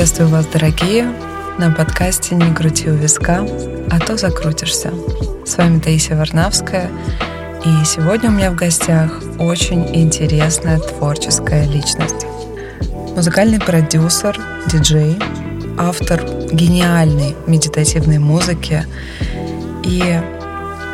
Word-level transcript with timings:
Приветствую 0.00 0.30
вас, 0.30 0.46
дорогие, 0.46 1.12
на 1.58 1.70
подкасте 1.70 2.34
«Не 2.34 2.54
крути 2.54 2.88
у 2.88 2.94
виска, 2.94 3.46
а 3.90 4.00
то 4.00 4.16
закрутишься». 4.16 4.94
С 5.44 5.58
вами 5.58 5.78
Таисия 5.78 6.16
Варнавская, 6.16 6.88
и 7.66 7.84
сегодня 7.84 8.30
у 8.30 8.32
меня 8.32 8.50
в 8.50 8.54
гостях 8.54 9.20
очень 9.38 9.94
интересная 9.94 10.78
творческая 10.78 11.66
личность. 11.66 12.24
Музыкальный 13.14 13.60
продюсер, 13.60 14.40
диджей, 14.68 15.18
автор 15.78 16.24
гениальной 16.50 17.36
медитативной 17.46 18.18
музыки 18.18 18.86
и 19.84 20.18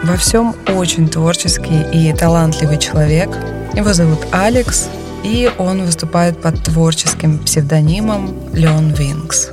во 0.03 0.17
всем 0.17 0.57
очень 0.75 1.09
творческий 1.09 1.85
и 1.93 2.13
талантливый 2.13 2.79
человек. 2.79 3.31
Его 3.73 3.93
зовут 3.93 4.27
Алекс, 4.33 4.89
и 5.23 5.51
он 5.59 5.85
выступает 5.85 6.41
под 6.41 6.63
творческим 6.63 7.39
псевдонимом 7.39 8.35
Леон 8.53 8.93
Винкс. 8.93 9.51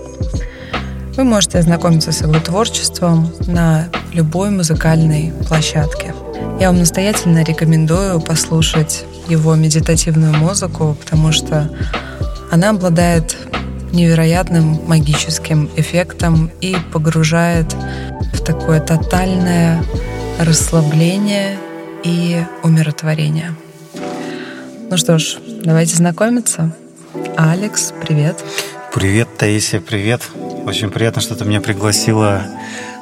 Вы 1.15 1.23
можете 1.23 1.59
ознакомиться 1.59 2.11
с 2.11 2.21
его 2.21 2.33
творчеством 2.39 3.31
на 3.45 3.89
любой 4.13 4.49
музыкальной 4.49 5.31
площадке. 5.47 6.13
Я 6.59 6.67
вам 6.67 6.79
настоятельно 6.79 7.43
рекомендую 7.43 8.19
послушать 8.19 9.05
его 9.27 9.53
медитативную 9.55 10.33
музыку, 10.33 10.97
потому 10.99 11.31
что 11.31 11.69
она 12.51 12.71
обладает 12.71 13.37
невероятным 13.91 14.81
магическим 14.87 15.69
эффектом 15.75 16.49
и 16.61 16.75
погружает 16.91 17.75
в 18.33 18.43
такое 18.43 18.79
тотальное 18.79 19.83
расслабление 20.39 21.57
и 22.03 22.43
умиротворение. 22.63 23.55
Ну 24.89 24.97
что 24.97 25.17
ж, 25.17 25.37
давайте 25.63 25.95
знакомиться. 25.95 26.75
Алекс, 27.37 27.93
привет. 28.01 28.43
Привет, 28.93 29.27
Таисия, 29.37 29.79
привет. 29.81 30.21
Очень 30.65 30.89
приятно, 30.89 31.21
что 31.21 31.35
ты 31.35 31.45
меня 31.45 31.61
пригласила 31.61 32.43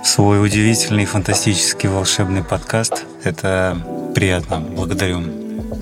в 0.04 0.08
свой 0.08 0.44
удивительный, 0.44 1.06
фантастический, 1.06 1.90
волшебный 1.90 2.44
подкаст. 2.44 3.06
Это 3.24 3.78
приятно. 4.16 4.60
Благодарю. 4.60 5.24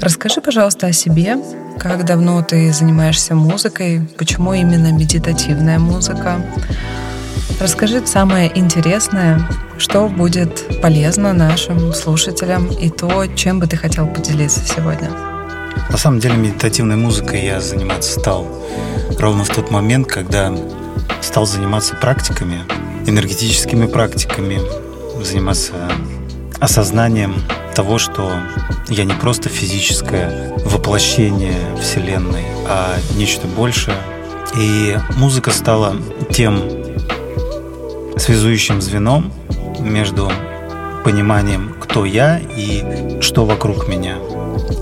Расскажи, 0.02 0.42
пожалуйста, 0.42 0.88
о 0.88 0.94
себе. 0.94 1.38
Как 1.78 2.06
давно 2.06 2.42
ты 2.44 2.72
занимаешься 2.74 3.36
музыкой? 3.36 4.08
Почему 4.18 4.54
именно 4.54 4.92
медитативная 4.92 5.80
музыка? 5.80 6.42
Расскажи 7.60 8.06
самое 8.06 8.58
интересное, 8.58 9.42
что 9.78 10.08
будет 10.08 10.82
полезно 10.82 11.34
нашим 11.34 11.94
слушателям 11.94 12.68
и 12.72 12.90
то, 12.90 13.26
чем 13.36 13.60
бы 13.60 13.68
ты 13.68 13.76
хотел 13.76 14.08
поделиться 14.08 14.62
сегодня. 14.66 15.39
На 15.90 15.98
самом 15.98 16.20
деле 16.20 16.36
медитативной 16.36 16.96
музыкой 16.96 17.44
я 17.44 17.62
заниматься 17.62 18.20
стал 18.20 18.48
ровно 19.18 19.44
в 19.44 19.50
тот 19.50 19.72
момент, 19.72 20.08
когда 20.08 20.54
стал 21.22 21.46
заниматься 21.46 21.96
практиками, 21.96 22.64
энергетическими 23.06 23.86
практиками, 23.86 24.60
заниматься 25.24 25.74
осознанием 26.60 27.36
того, 27.76 27.98
что 27.98 28.32
я 28.90 29.06
не 29.06 29.14
просто 29.14 29.50
физическое 29.50 30.54
воплощение 30.66 31.58
Вселенной, 31.82 32.46
а 32.68 32.98
нечто 33.16 33.48
большее. 33.48 33.98
И 34.58 34.98
музыка 35.16 35.52
стала 35.52 35.96
тем 36.32 36.62
связующим 38.18 38.82
звеном 38.82 39.32
между 39.80 40.32
пониманием, 41.04 41.76
кто 41.80 42.06
я 42.06 42.40
и 42.40 43.20
что 43.22 43.46
вокруг 43.46 43.88
меня. 43.88 44.18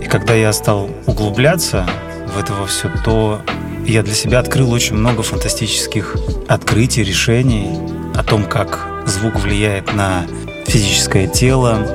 И 0.02 0.06
когда 0.06 0.34
я 0.34 0.54
стал 0.54 0.90
углубляться 1.06 1.88
в 2.34 2.38
это 2.40 2.54
во 2.54 2.66
все, 2.66 2.90
то 3.04 3.42
я 3.86 4.04
для 4.04 4.14
себя 4.14 4.40
открыл 4.40 4.72
очень 4.72 4.96
много 4.96 5.24
фантастических 5.24 6.16
открытий, 6.48 7.04
решений 7.04 7.78
о 8.16 8.24
том, 8.24 8.46
как 8.46 9.04
звук 9.06 9.40
влияет 9.40 9.94
на 9.94 10.26
физическое 10.66 11.28
тело, 11.28 11.88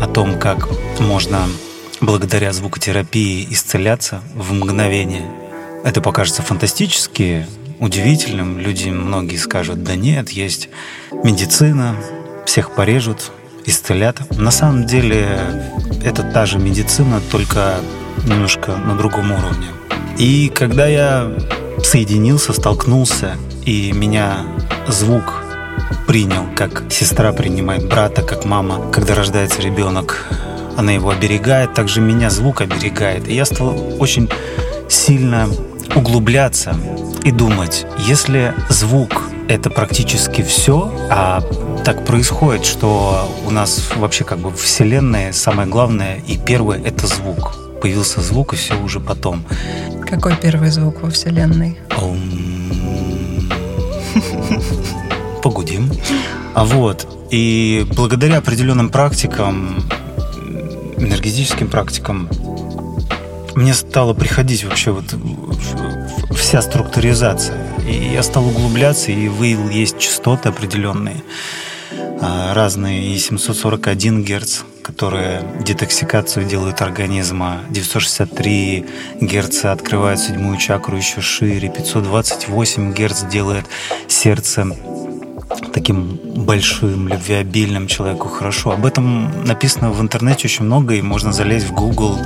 о 0.00 0.06
том, 0.06 0.38
как 0.38 0.68
можно 1.00 1.40
благодаря 2.00 2.52
звукотерапии 2.52 3.46
исцеляться 3.50 4.20
в 4.34 4.52
мгновение. 4.52 5.30
Это 5.84 6.00
покажется 6.00 6.42
фантастически, 6.42 7.46
удивительным. 7.80 8.58
Люди 8.58 8.90
многие 8.90 9.36
скажут, 9.36 9.82
да 9.82 9.96
нет, 9.96 10.30
есть 10.30 10.68
медицина, 11.24 11.96
всех 12.46 12.74
порежут, 12.74 13.32
исцелят. 13.66 14.20
На 14.38 14.50
самом 14.50 14.86
деле 14.86 15.38
это 16.02 16.22
та 16.22 16.46
же 16.46 16.58
медицина, 16.58 17.20
только 17.30 17.76
немножко 18.26 18.76
на 18.76 18.96
другом 18.96 19.32
уровне. 19.32 19.68
И 20.18 20.50
когда 20.54 20.86
я 20.86 21.32
соединился, 21.82 22.52
столкнулся, 22.52 23.36
и 23.64 23.92
меня 23.92 24.38
звук 24.88 25.42
принял, 26.06 26.46
как 26.54 26.84
сестра 26.90 27.32
принимает 27.32 27.88
брата, 27.88 28.22
как 28.22 28.44
мама, 28.44 28.90
когда 28.90 29.14
рождается 29.14 29.62
ребенок, 29.62 30.26
она 30.76 30.92
его 30.92 31.10
оберегает, 31.10 31.74
также 31.74 32.00
меня 32.00 32.30
звук 32.30 32.60
оберегает. 32.60 33.28
И 33.28 33.34
я 33.34 33.44
стал 33.44 33.96
очень 33.98 34.28
сильно 34.88 35.48
углубляться 35.94 36.74
и 37.24 37.30
думать, 37.30 37.86
если 37.98 38.54
звук 38.68 39.22
это 39.50 39.68
практически 39.68 40.42
все, 40.42 40.92
а 41.10 41.42
так 41.84 42.06
происходит, 42.06 42.64
что 42.64 43.28
у 43.44 43.50
нас 43.50 43.90
вообще 43.96 44.22
как 44.22 44.38
бы 44.38 44.52
Вселенная 44.52 45.32
самое 45.32 45.68
главное 45.68 46.22
и 46.28 46.38
первое— 46.38 46.80
это 46.84 47.08
звук. 47.08 47.56
Появился 47.82 48.20
звук, 48.20 48.52
и 48.52 48.56
все 48.56 48.80
уже 48.80 49.00
потом. 49.00 49.44
Какой 50.08 50.36
первый 50.36 50.70
звук 50.70 51.02
во 51.02 51.10
Вселенной? 51.10 51.78
Погудим. 55.42 55.90
А 56.54 56.64
вот, 56.64 57.08
и 57.30 57.84
благодаря 57.96 58.38
определенным 58.38 58.88
практикам, 58.88 59.82
энергетическим 60.96 61.68
практикам, 61.68 62.28
мне 63.56 63.74
стало 63.74 64.14
приходить 64.14 64.62
вообще 64.62 64.92
вот 64.92 65.12
вся 66.36 66.62
структуризация. 66.62 67.69
И 67.86 68.12
я 68.12 68.22
стал 68.22 68.46
углубляться 68.46 69.12
и 69.12 69.28
выявил, 69.28 69.68
есть 69.68 69.98
частоты 69.98 70.48
определенные, 70.48 71.22
а, 72.20 72.54
разные, 72.54 73.14
и 73.14 73.18
741 73.18 74.24
Гц, 74.24 74.62
которые 74.82 75.42
детоксикацию 75.60 76.46
делают 76.46 76.82
организма, 76.82 77.60
963 77.70 78.86
Гц 79.20 79.64
открывает 79.64 80.18
седьмую 80.18 80.58
чакру 80.58 80.96
еще 80.96 81.20
шире, 81.20 81.68
528 81.68 82.92
Гц 82.92 83.22
делает 83.24 83.66
сердце 84.08 84.66
таким 85.72 86.18
большим, 86.24 87.08
любвеобильным 87.08 87.86
человеку 87.86 88.28
хорошо. 88.28 88.72
Об 88.72 88.86
этом 88.86 89.44
написано 89.44 89.90
в 89.90 90.00
интернете 90.00 90.46
очень 90.46 90.64
много, 90.64 90.94
и 90.94 91.02
можно 91.02 91.32
залезть 91.32 91.66
в 91.66 91.72
Google 91.72 92.18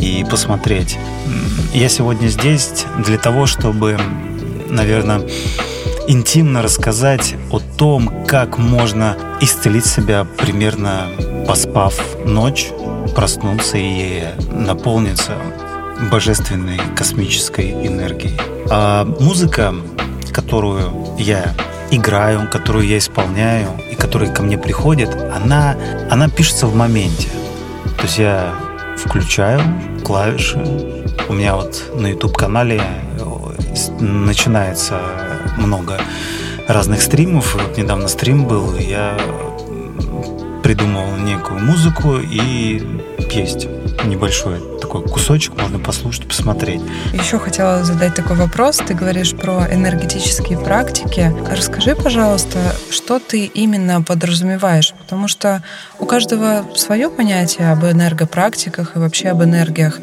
и 0.00 0.24
посмотреть. 0.28 0.98
Я 1.72 1.88
сегодня 1.88 2.28
здесь 2.28 2.84
для 3.04 3.18
того, 3.18 3.46
чтобы, 3.46 3.98
наверное, 4.68 5.22
интимно 6.06 6.62
рассказать 6.62 7.34
о 7.50 7.60
том, 7.60 8.24
как 8.26 8.58
можно 8.58 9.16
исцелить 9.40 9.86
себя 9.86 10.26
примерно 10.36 11.06
поспав 11.46 11.94
ночь, 12.24 12.68
проснуться 13.14 13.78
и 13.78 14.24
наполниться 14.50 15.32
божественной 16.10 16.78
космической 16.96 17.72
энергией. 17.72 18.38
А 18.70 19.04
музыка, 19.04 19.74
которую 20.32 21.16
я 21.18 21.54
играю, 21.90 22.48
которую 22.50 22.86
я 22.86 22.98
исполняю 22.98 23.68
и 23.90 23.94
которая 23.94 24.32
ко 24.32 24.42
мне 24.42 24.58
приходит, 24.58 25.14
она, 25.14 25.76
она 26.10 26.28
пишется 26.28 26.66
в 26.66 26.74
моменте. 26.74 27.28
То 27.96 28.02
есть 28.04 28.18
я 28.18 28.54
включаю 28.96 29.60
клавиши. 30.04 30.58
У 31.28 31.32
меня 31.32 31.56
вот 31.56 31.92
на 31.94 32.06
YouTube-канале 32.06 32.80
начинается 34.00 35.00
много 35.56 35.98
разных 36.66 37.02
стримов. 37.02 37.54
Вот 37.54 37.76
недавно 37.78 38.08
стрим 38.08 38.46
был, 38.46 38.76
я 38.76 39.18
придумал 40.62 41.16
некую 41.16 41.60
музыку 41.60 42.18
и 42.18 42.82
есть 43.30 43.66
небольшой 44.04 44.60
такой 44.88 45.02
кусочек, 45.02 45.54
можно 45.60 45.78
послушать, 45.78 46.26
посмотреть. 46.26 46.80
Еще 47.12 47.38
хотела 47.38 47.84
задать 47.84 48.14
такой 48.14 48.36
вопрос. 48.36 48.78
Ты 48.78 48.94
говоришь 48.94 49.36
про 49.36 49.66
энергетические 49.70 50.58
практики. 50.58 51.30
Расскажи, 51.50 51.94
пожалуйста, 51.94 52.58
что 52.90 53.18
ты 53.18 53.44
именно 53.44 54.00
подразумеваешь? 54.00 54.94
Потому 54.98 55.28
что 55.28 55.62
у 55.98 56.06
каждого 56.06 56.64
свое 56.74 57.10
понятие 57.10 57.70
об 57.70 57.84
энергопрактиках 57.84 58.96
и 58.96 58.98
вообще 58.98 59.28
об 59.28 59.42
энергиях. 59.42 59.98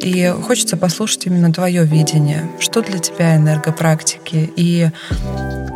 И 0.00 0.32
хочется 0.46 0.78
послушать 0.78 1.26
именно 1.26 1.52
твое 1.52 1.84
видение. 1.84 2.50
Что 2.60 2.80
для 2.80 2.98
тебя 2.98 3.36
энергопрактики 3.36 4.50
и 4.56 4.88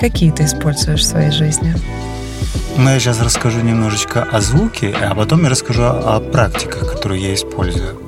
какие 0.00 0.30
ты 0.30 0.44
используешь 0.44 1.00
в 1.00 1.06
своей 1.06 1.32
жизни? 1.32 1.74
Ну, 2.78 2.88
я 2.88 2.98
сейчас 2.98 3.20
расскажу 3.20 3.60
немножечко 3.60 4.22
о 4.22 4.40
звуке, 4.40 4.96
а 5.00 5.14
потом 5.14 5.44
я 5.44 5.50
расскажу 5.50 5.82
о 5.84 6.18
практиках, 6.18 6.92
которые 6.92 7.22
я 7.22 7.34
использую. 7.34 8.00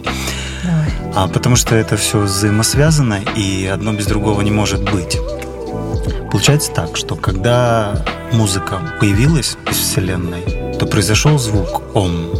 А, 1.17 1.29
потому 1.29 1.57
что 1.57 1.75
это 1.75 1.97
все 1.97 2.21
взаимосвязано, 2.21 3.21
и 3.35 3.65
одно 3.65 3.95
без 3.95 4.05
другого 4.05 4.43
не 4.43 4.51
может 4.51 4.83
быть. 4.83 5.19
Получается 6.31 6.71
так, 6.73 6.95
что 6.95 7.17
когда 7.17 8.05
музыка 8.33 8.81
появилась 9.01 9.57
из 9.71 9.79
Вселенной, 9.79 10.77
то 10.79 10.85
произошел 10.85 11.39
звук 11.39 11.97
«Ом». 11.97 12.31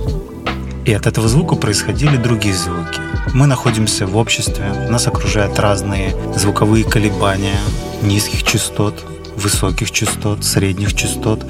И 0.85 0.93
от 0.93 1.07
этого 1.07 1.27
звука 1.27 1.57
происходили 1.57 2.19
другие 2.19 2.55
звуки. 2.55 3.01
Мы 3.33 3.47
находимся 3.47 4.07
в 4.07 4.15
обществе, 4.15 4.67
нас 4.91 5.07
окружают 5.07 5.59
разные 5.59 6.15
звуковые 6.37 6.85
колебания 6.85 7.59
низких 8.03 8.43
частот, 8.43 9.03
высоких 9.37 9.91
частот, 9.91 10.45
средних 10.45 10.95
частот. 10.95 11.47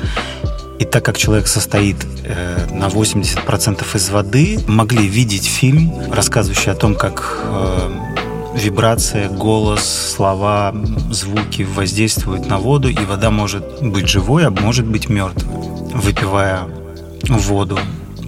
И 0.78 0.84
так 0.84 1.04
как 1.04 1.16
человек 1.16 1.46
состоит 1.46 1.96
э, 2.24 2.66
на 2.70 2.88
80% 2.88 3.84
из 3.96 4.10
воды, 4.10 4.60
могли 4.66 5.06
видеть 5.06 5.46
фильм, 5.46 5.92
рассказывающий 6.12 6.72
о 6.72 6.74
том, 6.74 6.94
как 6.94 7.40
э, 7.42 7.90
вибрация, 8.56 9.28
голос, 9.28 9.84
слова, 10.16 10.74
звуки 11.10 11.62
воздействуют 11.62 12.46
на 12.46 12.58
воду, 12.58 12.88
и 12.88 13.04
вода 13.04 13.30
может 13.30 13.82
быть 13.82 14.08
живой, 14.08 14.46
а 14.46 14.50
может 14.50 14.86
быть 14.86 15.08
мертвой. 15.08 15.54
Выпивая 15.94 16.62
воду 17.28 17.78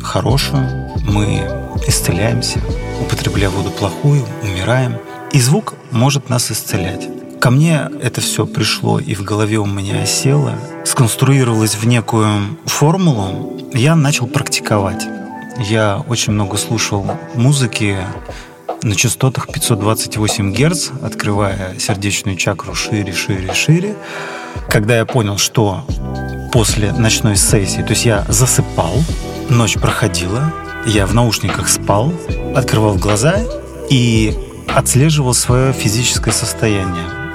хорошую, 0.02 0.90
мы 1.04 1.42
исцеляемся, 1.86 2.60
употребляя 3.00 3.50
воду 3.50 3.70
плохую, 3.70 4.24
умираем. 4.42 4.96
И 5.32 5.40
звук 5.40 5.74
может 5.90 6.30
нас 6.30 6.50
исцелять. 6.50 7.17
Ко 7.40 7.50
мне 7.50 7.88
это 8.02 8.20
все 8.20 8.46
пришло 8.46 8.98
и 8.98 9.14
в 9.14 9.22
голове 9.22 9.58
у 9.58 9.66
меня 9.66 10.02
осело, 10.02 10.54
сконструировалось 10.84 11.76
в 11.76 11.86
некую 11.86 12.58
формулу, 12.66 13.56
я 13.72 13.94
начал 13.94 14.26
практиковать. 14.26 15.06
Я 15.58 16.02
очень 16.08 16.32
много 16.32 16.56
слушал 16.56 17.06
музыки 17.34 17.96
на 18.82 18.96
частотах 18.96 19.46
528 19.52 20.52
Гц, 20.52 20.90
открывая 21.02 21.78
сердечную 21.78 22.36
чакру 22.36 22.74
шире, 22.74 23.12
шире, 23.12 23.54
шире. 23.54 23.96
Когда 24.68 24.96
я 24.96 25.04
понял, 25.04 25.38
что 25.38 25.84
после 26.52 26.92
ночной 26.92 27.36
сессии, 27.36 27.82
то 27.82 27.90
есть 27.90 28.04
я 28.04 28.24
засыпал, 28.28 28.94
ночь 29.48 29.74
проходила, 29.74 30.52
я 30.86 31.06
в 31.06 31.14
наушниках 31.14 31.68
спал, 31.68 32.12
открывал 32.56 32.96
глаза 32.96 33.36
и 33.90 34.36
отслеживал 34.66 35.34
свое 35.34 35.72
физическое 35.72 36.32
состояние. 36.32 37.27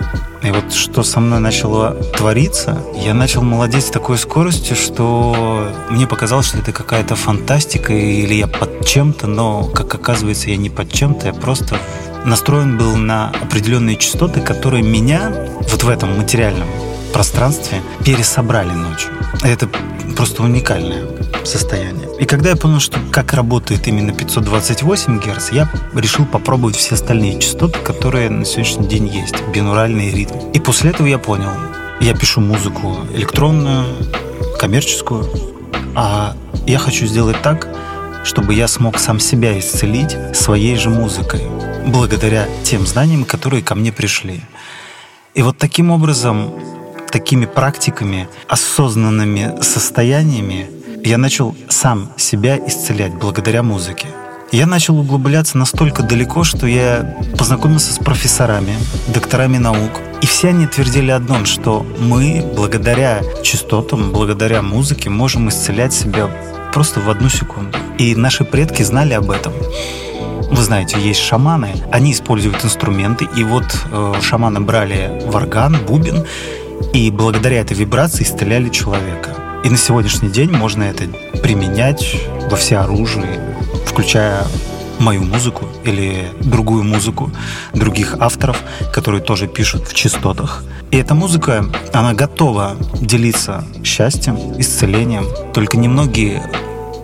И 0.44 0.52
вот 0.52 0.74
что 0.74 1.04
со 1.04 1.22
мной 1.22 1.40
начало 1.40 1.92
твориться, 2.18 2.78
я 2.96 3.14
начал 3.14 3.44
молодеть 3.44 3.86
с 3.86 3.90
такой 3.90 4.18
скоростью, 4.18 4.76
что 4.76 5.70
мне 5.90 6.06
показалось, 6.06 6.48
что 6.48 6.58
это 6.58 6.74
какая-то 6.74 7.16
фантастика 7.16 7.94
или 7.94 8.34
я 8.34 8.48
под 8.48 8.86
чем-то, 8.86 9.28
но, 9.28 9.64
как 9.64 9.96
оказывается, 9.96 10.50
я 10.50 10.58
не 10.58 10.70
под 10.70 10.92
чем-то, 10.92 11.28
я 11.28 11.34
просто 11.34 11.78
настроен 12.26 12.78
был 12.78 12.98
на 12.98 13.30
определенные 13.30 13.96
частоты, 13.96 14.42
которые 14.42 14.84
меня 14.84 15.32
вот 15.72 15.84
в 15.84 15.88
этом 15.88 16.18
материальном 16.18 16.68
пространстве 17.14 17.82
пересобрали 18.04 18.72
ночью. 18.72 19.12
Это 19.44 19.70
просто 20.18 20.44
уникальное 20.44 21.06
состояние. 21.46 22.10
И 22.20 22.26
когда 22.26 22.50
я 22.50 22.56
понял, 22.56 22.80
что 22.80 23.00
как 23.12 23.34
работает 23.34 23.88
именно 23.88 24.14
528 24.14 25.20
Гц, 25.20 25.52
я 25.52 25.70
решил 25.94 26.26
попробовать 26.26 26.76
все 26.76 26.96
остальные 26.96 27.40
частоты, 27.40 27.80
которые 27.80 28.30
на 28.30 28.46
сегодняшний 28.46 28.88
день 28.88 29.08
есть, 29.08 29.36
бинуральный 29.54 30.10
ритм. 30.10 30.38
И 30.54 30.60
после 30.60 30.92
этого 30.92 31.08
я 31.08 31.18
понял, 31.18 31.52
я 32.02 32.14
пишу 32.14 32.42
музыку 32.42 32.98
электронную, 33.14 33.86
коммерческую, 34.60 35.30
а 35.96 36.36
я 36.66 36.78
хочу 36.78 37.06
сделать 37.06 37.42
так, 37.42 37.68
чтобы 38.24 38.54
я 38.54 38.68
смог 38.68 39.00
сам 39.00 39.20
себя 39.20 39.58
исцелить 39.60 40.16
своей 40.34 40.78
же 40.78 40.90
музыкой, 40.90 41.42
благодаря 41.86 42.48
тем 42.64 42.88
знаниям, 42.88 43.26
которые 43.26 43.62
ко 43.62 43.76
мне 43.76 43.92
пришли. 43.92 44.42
И 45.34 45.42
вот 45.42 45.58
таким 45.58 45.92
образом, 45.92 46.54
такими 47.14 47.46
практиками, 47.46 48.28
осознанными 48.50 49.62
состояниями 49.62 50.68
я 51.06 51.20
начал 51.20 51.56
сам 51.70 52.12
себя 52.18 52.58
исцелять 52.58 53.14
благодаря 53.14 53.62
музыке. 53.62 54.08
Я 54.52 54.66
начал 54.66 54.98
углубляться 54.98 55.58
настолько 55.58 56.02
далеко, 56.02 56.44
что 56.44 56.66
я 56.66 57.18
познакомился 57.38 57.94
с 57.94 58.00
профессорами, 58.00 58.76
докторами 59.14 59.58
наук. 59.58 59.92
И 60.22 60.26
все 60.26 60.50
они 60.50 60.66
твердили 60.66 61.12
одном, 61.12 61.46
что 61.46 61.86
мы 62.00 62.44
благодаря 62.56 63.22
частотам, 63.44 64.12
благодаря 64.12 64.64
музыке 64.64 65.12
можем 65.12 65.50
исцелять 65.50 65.94
себя 65.94 66.30
просто 66.74 67.00
в 67.00 67.10
одну 67.12 67.30
секунду. 67.30 67.78
И 68.00 68.16
наши 68.16 68.44
предки 68.44 68.82
знали 68.82 69.14
об 69.14 69.30
этом. 69.30 69.54
Вы 70.52 70.64
знаете, 70.64 71.00
есть 71.00 71.20
шаманы, 71.20 71.74
они 71.92 72.12
используют 72.12 72.64
инструменты, 72.64 73.28
и 73.36 73.44
вот 73.44 73.66
э, 73.92 74.14
шаманы 74.22 74.60
брали 74.62 75.22
варган, 75.26 75.78
бубен, 75.86 76.26
и 76.94 77.12
благодаря 77.12 77.62
этой 77.62 77.78
вибрации 77.78 78.24
исцеляли 78.24 78.70
человека. 78.70 79.36
И 79.64 79.70
на 79.70 79.78
сегодняшний 79.78 80.30
день 80.30 80.52
можно 80.52 80.84
это 80.84 81.06
применять 81.42 82.18
во 82.50 82.58
все 82.58 82.78
оружие, 82.78 83.40
включая 83.86 84.46
мою 85.00 85.24
музыку 85.24 85.68
или 85.84 86.30
другую 86.42 86.84
музыку 86.84 87.32
других 87.74 88.16
авторов, 88.20 88.62
которые 88.92 89.22
тоже 89.22 89.48
пишут 89.48 89.88
в 89.88 89.94
частотах. 89.94 90.64
И 90.92 90.98
эта 90.98 91.16
музыка, 91.16 91.66
она 91.92 92.14
готова 92.14 92.78
делиться 93.00 93.64
счастьем, 93.84 94.38
исцелением. 94.60 95.26
Только 95.54 95.78
немногие 95.78 96.44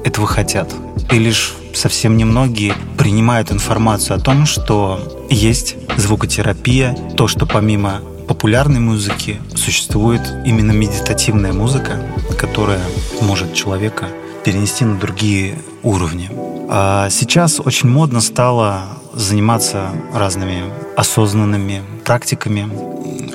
этого 0.04 0.28
хотят. 0.28 0.74
И 1.12 1.18
лишь 1.18 1.54
совсем 1.74 2.18
немногие 2.18 2.74
принимают 2.98 3.52
информацию 3.52 4.18
о 4.18 4.20
том, 4.20 4.46
что 4.46 5.28
есть 5.30 5.76
звукотерапия, 5.98 6.96
то, 7.16 7.28
что 7.28 7.46
помимо 7.46 8.02
популярной 8.30 8.80
музыки 8.80 9.42
существует 9.56 10.22
именно 10.46 10.72
медитативная 10.72 11.52
музыка, 11.52 12.00
которая 12.38 12.80
может 13.22 13.56
человека 13.56 14.06
перенести 14.46 14.86
на 14.86 15.00
другие 15.00 15.56
уровни. 15.82 16.30
А 16.70 17.10
сейчас 17.10 17.60
очень 17.60 17.90
модно 17.90 18.22
стало 18.22 18.84
заниматься 19.16 19.90
разными 20.14 20.62
осознанными 20.96 21.82
практиками. 22.06 22.70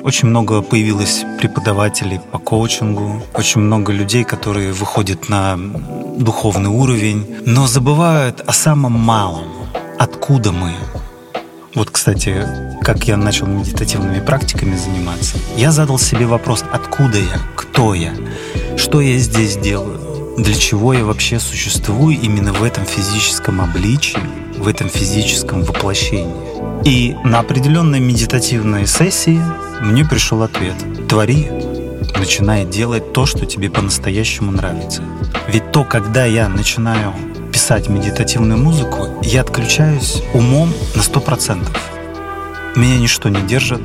Очень 0.03 0.29
много 0.29 0.63
появилось 0.63 1.25
преподавателей 1.41 2.21
по 2.31 2.39
коучингу, 2.39 3.21
очень 3.35 3.63
много 3.63 3.93
людей, 3.93 4.23
которые 4.23 4.73
выходят 4.73 5.29
на 5.29 5.59
духовный 6.17 6.71
уровень, 6.71 7.27
но 7.45 7.67
забывают 7.67 8.45
о 8.47 8.53
самом 8.53 8.93
малом. 8.93 9.49
Откуда 9.99 10.53
мы? 10.53 10.73
Вот, 11.75 11.91
кстати, 11.91 12.47
как 12.83 13.09
я 13.09 13.17
начал 13.17 13.47
медитативными 13.47 14.21
практиками 14.21 14.77
заниматься, 14.77 15.39
я 15.57 15.73
задал 15.73 15.99
себе 15.99 16.27
вопрос, 16.27 16.65
откуда 16.73 17.19
я, 17.19 17.41
кто 17.57 17.95
я, 17.95 18.15
что 18.77 19.01
я 19.01 19.19
здесь 19.19 19.57
делаю, 19.57 20.37
для 20.39 20.55
чего 20.55 20.93
я 20.95 21.05
вообще 21.05 21.41
существую 21.41 22.17
именно 22.21 22.53
в 22.53 22.63
этом 22.63 22.85
физическом 22.87 23.61
обличии, 23.61 24.21
в 24.57 24.69
этом 24.69 24.89
физическом 24.89 25.63
воплощении. 25.63 26.35
И 26.85 27.17
на 27.25 27.41
определенной 27.41 27.99
медитативной 27.99 28.87
сессии 28.87 29.41
мне 29.81 30.05
пришел 30.05 30.43
ответ. 30.43 30.77
Твори, 31.09 31.51
начинай 32.17 32.65
делать 32.65 33.13
то, 33.13 33.27
что 33.27 33.47
тебе 33.47 33.69
по-настоящему 33.69 34.53
нравится. 34.53 35.03
Ведь 35.49 35.73
то, 35.73 35.83
когда 35.83 36.25
я 36.25 36.49
начинаю 36.49 37.15
писать 37.55 37.89
медитативную 37.89 38.59
музыку, 38.59 39.07
я 39.23 39.43
отключаюсь 39.43 40.25
умом 40.35 40.75
на 40.97 41.01
100%. 41.03 41.65
Меня 42.75 42.99
ничто 42.99 43.29
не 43.29 43.41
держит, 43.43 43.81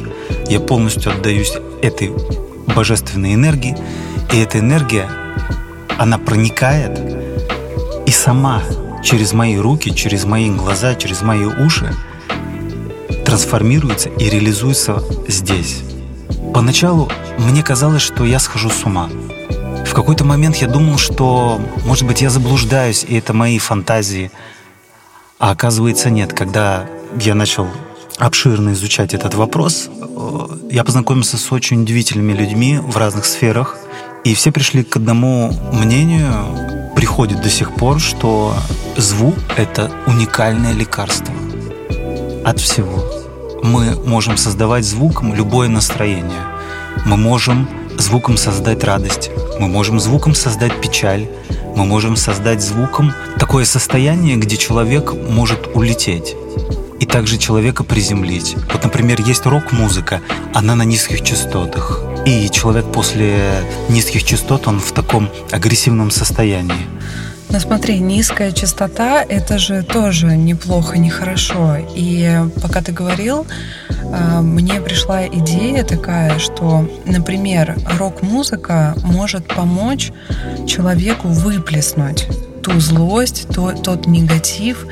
я 0.47 0.59
полностью 0.59 1.11
отдаюсь 1.11 1.53
этой 1.83 2.11
божественной 2.75 3.35
энергии, 3.35 3.77
и 4.33 4.39
эта 4.39 4.57
энергия, 4.57 5.07
она 5.99 6.17
проникает 6.17 6.99
и 8.07 8.11
сама 8.11 8.63
через 9.03 9.33
мои 9.33 9.55
руки, 9.55 9.93
через 9.93 10.25
мои 10.25 10.49
глаза, 10.49 10.95
через 10.95 11.21
мои 11.21 11.45
уши 11.45 11.95
трансформируется 13.23 14.09
и 14.09 14.31
реализуется 14.31 15.03
здесь. 15.27 15.83
Поначалу 16.55 17.07
мне 17.38 17.61
казалось, 17.61 18.01
что 18.01 18.25
я 18.25 18.39
схожу 18.39 18.71
с 18.71 18.83
ума. 18.83 19.11
В 19.89 19.93
какой-то 19.93 20.24
момент 20.24 20.58
я 20.58 20.67
думал, 20.67 21.00
что, 21.00 21.60
может 21.84 22.05
быть, 22.05 22.22
я 22.22 22.29
заблуждаюсь, 22.29 23.03
и 23.03 23.17
это 23.17 23.34
мои 23.34 23.58
фантазии. 23.58 24.29
А 25.39 25.50
оказывается, 25.50 26.12
нет. 26.12 26.31
Когда 26.31 26.86
я 27.19 27.34
начал 27.34 27.67
обширно 28.19 28.74
изучать 28.74 29.15
этот 29.15 29.34
вопрос, 29.34 29.89
э, 29.89 30.48
я 30.69 30.84
познакомился 30.84 31.38
с 31.38 31.51
очень 31.51 31.81
удивительными 31.81 32.34
людьми 32.34 32.77
в 32.77 32.98
разных 32.98 33.25
сферах, 33.25 33.77
и 34.24 34.36
все 34.36 34.51
пришли 34.51 34.84
к 34.84 34.96
одному 34.96 35.51
мнению, 35.74 36.93
приходит 36.96 37.41
до 37.41 37.50
сих 37.50 37.74
пор, 37.74 38.00
что 38.00 38.55
звук— 38.96 39.36
это 39.58 39.91
уникальное 40.05 40.74
лекарство 40.74 41.34
от 42.46 42.60
всего. 42.60 43.03
Мы 43.63 43.96
можем 44.05 44.38
создавать 44.38 44.86
звуком 44.86 45.34
любое 45.34 45.67
настроение. 45.67 46.43
Мы 47.05 47.17
можем 47.17 47.67
звуком 48.00 48.38
создать 48.38 48.84
радость, 48.84 49.29
мы 49.60 49.68
можем 49.68 50.00
звуком 50.00 50.34
создать 50.34 50.79
печаль, 50.82 51.27
мы 51.75 51.86
можем 51.86 52.15
создать 52.15 52.62
звуком 52.62 53.13
такое 53.38 53.65
состояние, 53.65 54.38
где 54.38 54.58
человек 54.58 55.13
может 55.13 55.70
улететь 55.74 56.36
и 57.00 57.06
также 57.06 57.38
человека 57.38 57.84
приземлить. 57.84 58.56
Вот, 58.74 58.84
например, 58.84 59.22
есть 59.22 59.46
рок-музыка, 59.46 60.22
она 60.53 60.75
на 60.75 60.84
низких 60.84 61.24
частотах. 61.24 62.03
И 62.25 62.50
человек 62.50 62.91
после 62.91 63.63
низких 63.88 64.24
частот, 64.24 64.68
он 64.68 64.79
в 64.79 64.91
таком 64.91 65.29
агрессивном 65.51 66.12
состоянии. 66.12 66.88
Но 67.50 67.60
смотри, 67.60 68.00
низкая 68.00 68.51
частота– 68.51 69.24
это 69.29 69.58
же 69.58 69.84
тоже 69.84 70.38
неплохо, 70.38 70.98
нехорошо. 70.98 71.77
И 71.96 72.41
пока 72.62 72.82
ты 72.82 72.91
говорил, 72.91 73.48
а, 74.13 74.41
мне 74.41 74.79
пришла 74.82 75.27
идея 75.27 75.84
такая, 75.84 76.38
что, 76.38 76.88
например, 77.06 77.75
рок-музыка 77.98 78.94
может 79.03 79.48
помочь 79.48 80.12
человеку 80.68 81.27
выплеснуть 81.27 82.27
ту 82.62 82.80
злость, 82.80 83.48
то, 83.54 83.72
тот 83.72 84.08
негатив 84.08 84.86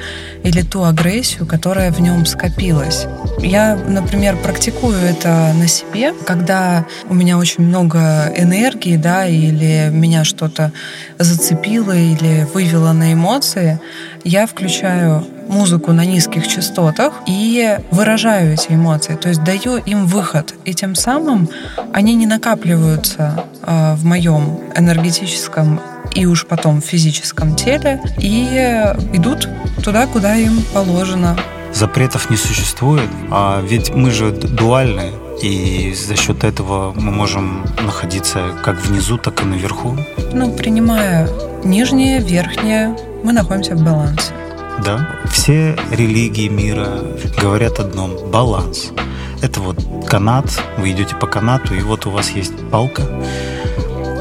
или 0.44 0.62
ту 0.62 0.84
агрессию, 0.84 1.46
которая 1.46 1.92
в 1.92 2.00
нем 2.00 2.26
скопилась. 2.26 3.08
Я, 3.40 3.76
например, 3.76 4.38
практикую 4.38 4.98
это 4.98 5.54
на 5.54 5.68
себе, 5.68 6.14
когда 6.26 6.86
у 7.10 7.14
меня 7.14 7.38
очень 7.38 7.64
много 7.64 8.32
энергии, 8.36 8.98
да, 8.98 9.26
или 9.26 9.90
меня 9.92 10.24
что-то 10.24 10.72
зацепило 11.20 11.96
или 11.96 12.48
вывело 12.54 12.94
на 12.94 13.14
эмоции, 13.14 13.80
я 14.24 14.48
включаю 14.48 15.26
музыку 15.48 15.94
на 15.94 16.06
низких 16.06 16.48
частотах 16.48 17.14
и 17.26 17.78
выражаю 17.92 18.54
эти 18.54 18.74
эмоции, 18.74 19.16
то 19.16 19.30
есть 19.30 19.44
даю 19.44 19.78
им 19.78 20.06
выход, 20.06 20.54
и 20.66 20.74
тем 20.74 20.96
самым 20.96 21.50
они 21.94 22.16
не 22.16 22.26
накапливаются 22.26 23.46
э, 23.62 23.94
в 23.96 24.06
моем 24.06 24.60
энергетическом 24.76 25.80
и 26.18 26.26
уж 26.26 26.48
потом 26.48 26.82
в 26.82 26.86
физическом 26.86 27.56
теле 27.56 28.02
и 28.18 28.44
идут 29.14 29.48
туда, 29.84 30.08
куда 30.08 30.36
им 30.36 30.64
положено. 30.74 31.38
Запретов 31.74 32.32
не 32.32 32.38
существует, 32.38 33.10
а 33.30 33.62
ведь 33.62 33.94
мы 33.94 34.10
же 34.10 34.32
дуальны, 34.32 35.12
и 35.44 35.94
за 35.94 36.16
счет 36.16 36.44
этого 36.44 36.92
мы 36.96 37.12
можем 37.12 37.64
находиться 37.86 38.40
как 38.64 38.84
внизу, 38.84 39.20
так 39.20 39.44
и 39.44 39.46
наверху. 39.46 39.96
Ну, 40.34 40.52
принимая 40.54 41.30
нижнее, 41.64 42.20
верхнее, 42.20 42.98
мы 43.24 43.32
находимся 43.32 43.76
в 43.76 43.84
балансе. 43.84 44.32
Да, 44.84 45.08
все 45.32 45.78
религии 45.92 46.48
мира 46.48 46.90
говорят 47.40 47.80
одном– 47.80 48.12
баланс. 48.32 48.92
Это 49.44 49.60
вот 49.60 49.78
канат, 50.08 50.46
вы 50.80 50.92
идете 50.92 51.16
по 51.16 51.28
канату, 51.28 51.76
и 51.76 51.82
вот 51.82 52.08
у 52.08 52.10
вас 52.10 52.32
есть 52.32 52.54
палка, 52.72 53.04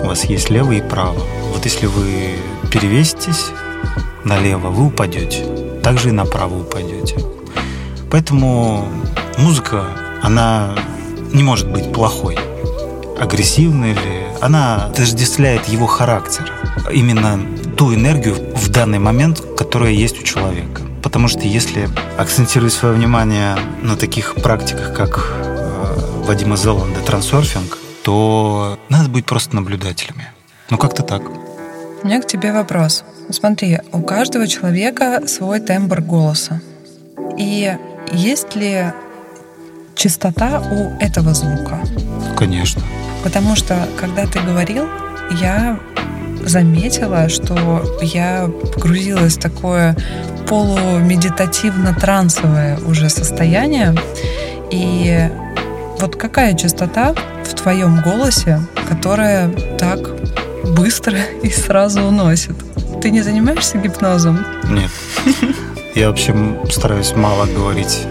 у 0.02 0.06
вас 0.08 0.24
есть 0.26 0.50
лево 0.50 0.72
и 0.72 0.82
право. 0.82 1.22
Если 1.66 1.86
вы 1.86 2.36
перевеситесь 2.70 3.46
налево, 4.22 4.68
вы 4.68 4.86
упадете. 4.86 5.44
Также 5.82 6.10
и 6.10 6.12
направо 6.12 6.60
упадете. 6.60 7.16
Поэтому 8.08 8.86
музыка, 9.36 9.84
она 10.22 10.76
не 11.32 11.42
может 11.42 11.68
быть 11.68 11.92
плохой, 11.92 12.38
агрессивной 13.18 13.90
или... 13.90 14.28
Она 14.40 14.86
отождествляет 14.86 15.66
его 15.66 15.88
характер. 15.88 16.52
Именно 16.92 17.40
ту 17.76 17.92
энергию 17.92 18.36
в 18.54 18.68
данный 18.68 19.00
момент, 19.00 19.42
которая 19.58 19.90
есть 19.90 20.20
у 20.20 20.22
человека. 20.22 20.82
Потому 21.02 21.26
что 21.26 21.40
если 21.40 21.88
акцентировать 22.16 22.74
свое 22.74 22.94
внимание 22.94 23.58
на 23.82 23.96
таких 23.96 24.36
практиках, 24.36 24.94
как 24.94 25.32
э, 25.32 26.22
Вадима 26.28 26.56
Зеланда 26.56 27.00
трансерфинг, 27.00 27.76
то 28.04 28.78
надо 28.88 29.08
быть 29.08 29.26
просто 29.26 29.56
наблюдателями. 29.56 30.30
Ну, 30.70 30.78
как-то 30.78 31.02
так. 31.02 31.22
У 32.02 32.06
меня 32.06 32.20
к 32.20 32.26
тебе 32.26 32.52
вопрос. 32.52 33.04
Смотри, 33.30 33.80
у 33.92 34.02
каждого 34.02 34.46
человека 34.46 35.22
свой 35.26 35.60
тембр 35.60 36.00
голоса. 36.00 36.60
И 37.38 37.74
есть 38.12 38.54
ли 38.54 38.84
частота 39.94 40.62
у 40.70 41.02
этого 41.02 41.34
звука? 41.34 41.80
Конечно. 42.36 42.82
Потому 43.24 43.56
что, 43.56 43.88
когда 43.98 44.26
ты 44.26 44.38
говорил, 44.40 44.86
я 45.40 45.80
заметила, 46.44 47.28
что 47.28 47.82
я 48.02 48.48
погрузилась 48.74 49.36
в 49.36 49.40
такое 49.40 49.96
полумедитативно-трансовое 50.48 52.78
уже 52.86 53.08
состояние. 53.08 53.94
И 54.70 55.28
вот 55.98 56.16
какая 56.16 56.54
частота 56.54 57.14
в 57.44 57.54
твоем 57.54 58.02
голосе, 58.02 58.60
которая 58.88 59.50
так 59.78 59.98
быстро 60.66 61.18
и 61.42 61.50
сразу 61.50 62.02
уносит? 62.02 62.56
Ты 63.00 63.10
не 63.10 63.22
занимаешься 63.22 63.78
гипнозом? 63.78 64.44
Нет. 64.68 64.90
Я 65.94 66.08
вообще 66.08 66.34
стараюсь 66.70 67.14
мало 67.14 67.46
говорить. 67.46 68.06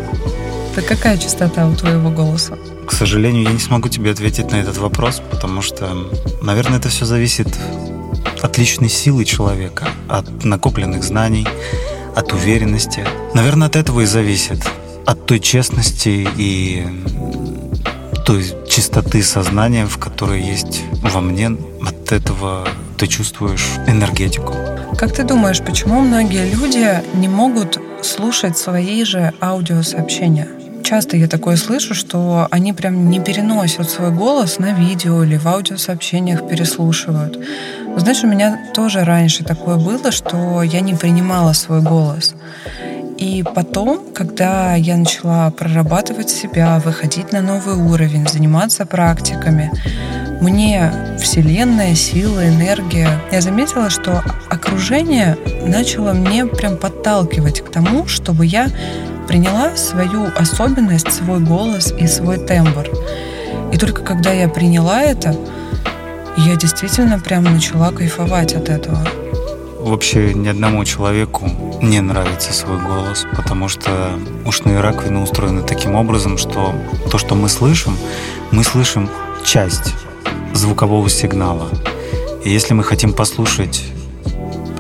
Так 0.76 0.86
какая 0.86 1.18
частота 1.18 1.68
у 1.68 1.76
твоего 1.76 2.10
голоса? 2.10 2.58
К 2.86 2.92
сожалению, 2.92 3.44
я 3.44 3.52
не 3.52 3.60
смогу 3.60 3.90
тебе 3.90 4.12
ответить 4.12 4.52
на 4.52 4.56
этот 4.56 4.78
вопрос, 4.78 5.22
потому 5.32 5.62
что, 5.62 5.90
наверное, 6.42 6.80
это 6.80 6.90
все 6.90 7.06
зависит 7.06 7.48
от 8.42 8.58
личной 8.58 8.90
силы 8.90 9.26
человека, 9.26 9.88
от 10.08 10.44
накопленных 10.44 11.04
знаний, 11.04 11.48
от 12.16 12.32
уверенности. 12.34 13.06
Наверное, 13.34 13.68
от 13.68 13.76
этого 13.76 14.02
и 14.02 14.06
зависит. 14.06 14.64
От 15.06 15.26
той 15.26 15.40
честности 15.40 16.28
и 16.38 16.86
той 18.26 18.46
чистоты 18.76 19.24
сознания, 19.24 19.86
в 19.86 19.98
которой 19.98 20.42
есть 20.42 20.84
во 21.02 21.22
мне, 21.22 21.48
от 21.82 22.12
этого 22.12 22.68
ты 22.98 23.08
чувствуешь 23.08 23.70
энергетику. 23.88 24.54
Как 24.98 25.14
ты 25.14 25.24
думаешь, 25.24 25.62
почему 25.62 26.02
многие 26.02 26.50
люди 26.54 27.02
не 27.14 27.30
могут 27.30 27.80
слушать 28.04 28.58
свои 28.58 29.06
же 29.06 29.32
аудиосообщения? 29.40 30.50
Часто 30.84 31.16
я 31.16 31.28
такое 31.30 31.56
слышу, 31.56 31.96
что 31.96 32.50
они 32.52 32.74
прям 32.74 33.10
не 33.10 33.22
переносят 33.22 33.90
свой 33.90 34.12
голос 34.12 34.60
на 34.60 34.74
видео 34.74 35.24
или 35.24 35.38
в 35.38 35.48
аудиосообщениях 35.48 36.46
переслушивают. 36.46 37.40
Знаешь, 37.96 38.26
у 38.26 38.28
меня 38.28 38.60
тоже 38.74 39.06
раньше 39.06 39.46
такое 39.46 39.78
было, 39.78 40.12
что 40.12 40.62
я 40.64 40.82
не 40.82 40.96
принимала 40.96 41.54
свой 41.54 41.82
голос. 41.82 42.36
И 43.18 43.44
потом, 43.44 44.14
когда 44.14 44.76
я 44.76 44.98
начала 44.98 45.50
прорабатывать 45.52 46.30
себя, 46.30 46.82
выходить 46.84 47.32
на 47.32 47.42
новый 47.42 47.76
уровень, 47.76 48.28
заниматься 48.28 48.86
практиками, 48.86 49.72
мне 50.42 50.92
Вселенная, 51.18 51.96
сила, 51.96 52.48
энергия, 52.48 53.10
я 53.32 53.40
заметила, 53.40 53.90
что 53.90 54.22
окружение 54.50 55.38
начало 55.66 56.12
мне 56.12 56.46
прям 56.46 56.78
подталкивать 56.78 57.62
к 57.62 57.70
тому, 57.70 58.06
чтобы 58.06 58.46
я 58.46 58.68
приняла 59.28 59.76
свою 59.78 60.28
особенность, 60.36 61.12
свой 61.12 61.40
голос 61.40 61.94
и 61.98 62.08
свой 62.08 62.38
тембр. 62.38 62.86
И 63.72 63.78
только 63.78 64.02
когда 64.04 64.32
я 64.32 64.50
приняла 64.50 65.02
это, 65.02 65.36
я 66.38 66.56
действительно 66.58 67.20
прям 67.20 67.46
начала 67.46 67.92
кайфовать 67.92 68.54
от 68.54 68.70
этого. 68.70 69.08
Вообще 69.86 70.34
ни 70.34 70.48
одному 70.48 70.84
человеку 70.84 71.48
не 71.80 72.02
нравится 72.02 72.52
свой 72.54 72.80
голос, 72.80 73.28
потому 73.36 73.68
что 73.68 74.20
ушные 74.44 74.82
раковины 74.82 75.20
устроены 75.20 75.62
таким 75.62 75.94
образом, 75.94 76.40
что 76.40 76.74
то, 77.12 77.20
что 77.20 77.36
мы 77.36 77.50
слышим, 77.50 77.96
мы 78.50 78.64
слышим 78.64 79.08
часть 79.46 79.94
звукового 80.56 81.08
сигнала. 81.08 81.70
И 82.44 82.50
если 82.50 82.74
мы 82.74 82.84
хотим 82.84 83.14
послушать 83.14 83.84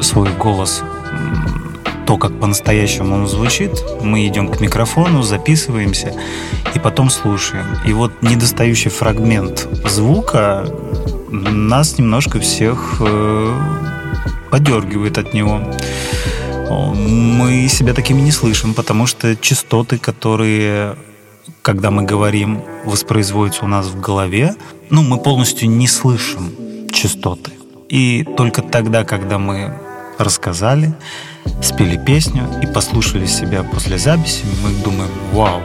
свой 0.01 0.31
голос, 0.33 0.81
то, 2.07 2.17
как 2.17 2.39
по-настоящему 2.39 3.13
он 3.13 3.27
звучит, 3.27 3.71
мы 4.01 4.25
идем 4.25 4.47
к 4.47 4.59
микрофону, 4.59 5.21
записываемся 5.21 6.13
и 6.73 6.79
потом 6.79 7.11
слушаем. 7.11 7.67
И 7.85 7.93
вот 7.93 8.23
недостающий 8.23 8.89
фрагмент 8.89 9.67
звука 9.87 10.65
нас 11.29 11.99
немножко 11.99 12.39
всех 12.39 12.95
э, 13.01 13.84
подергивает 14.55 15.17
от 15.17 15.33
него. 15.33 15.59
Мы 16.69 17.67
себя 17.67 17.93
такими 17.93 18.21
не 18.21 18.31
слышим, 18.31 18.73
потому 18.73 19.05
что 19.05 19.35
частоты, 19.35 19.97
которые 19.97 20.95
когда 21.61 21.91
мы 21.91 22.03
говорим, 22.03 22.61
воспроизводятся 22.85 23.65
у 23.65 23.67
нас 23.67 23.87
в 23.87 23.99
голове, 23.99 24.55
ну, 24.89 25.03
мы 25.03 25.17
полностью 25.17 25.69
не 25.69 25.87
слышим 25.87 26.53
частоты. 26.89 27.51
И 27.89 28.23
только 28.37 28.61
тогда, 28.61 29.03
когда 29.03 29.37
мы 29.39 29.73
рассказали, 30.17 30.93
спели 31.61 31.97
песню 31.97 32.43
и 32.63 32.65
послушали 32.67 33.25
себя 33.25 33.63
после 33.63 33.97
записи, 33.97 34.45
мы 34.63 34.69
думаем, 34.83 35.11
вау, 35.33 35.61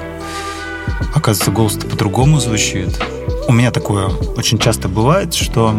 оказывается, 1.14 1.50
голос-то 1.52 1.86
по-другому 1.86 2.40
звучит. 2.40 3.00
У 3.48 3.52
меня 3.52 3.70
такое 3.70 4.08
очень 4.36 4.58
часто 4.58 4.88
бывает, 4.88 5.34
что 5.34 5.74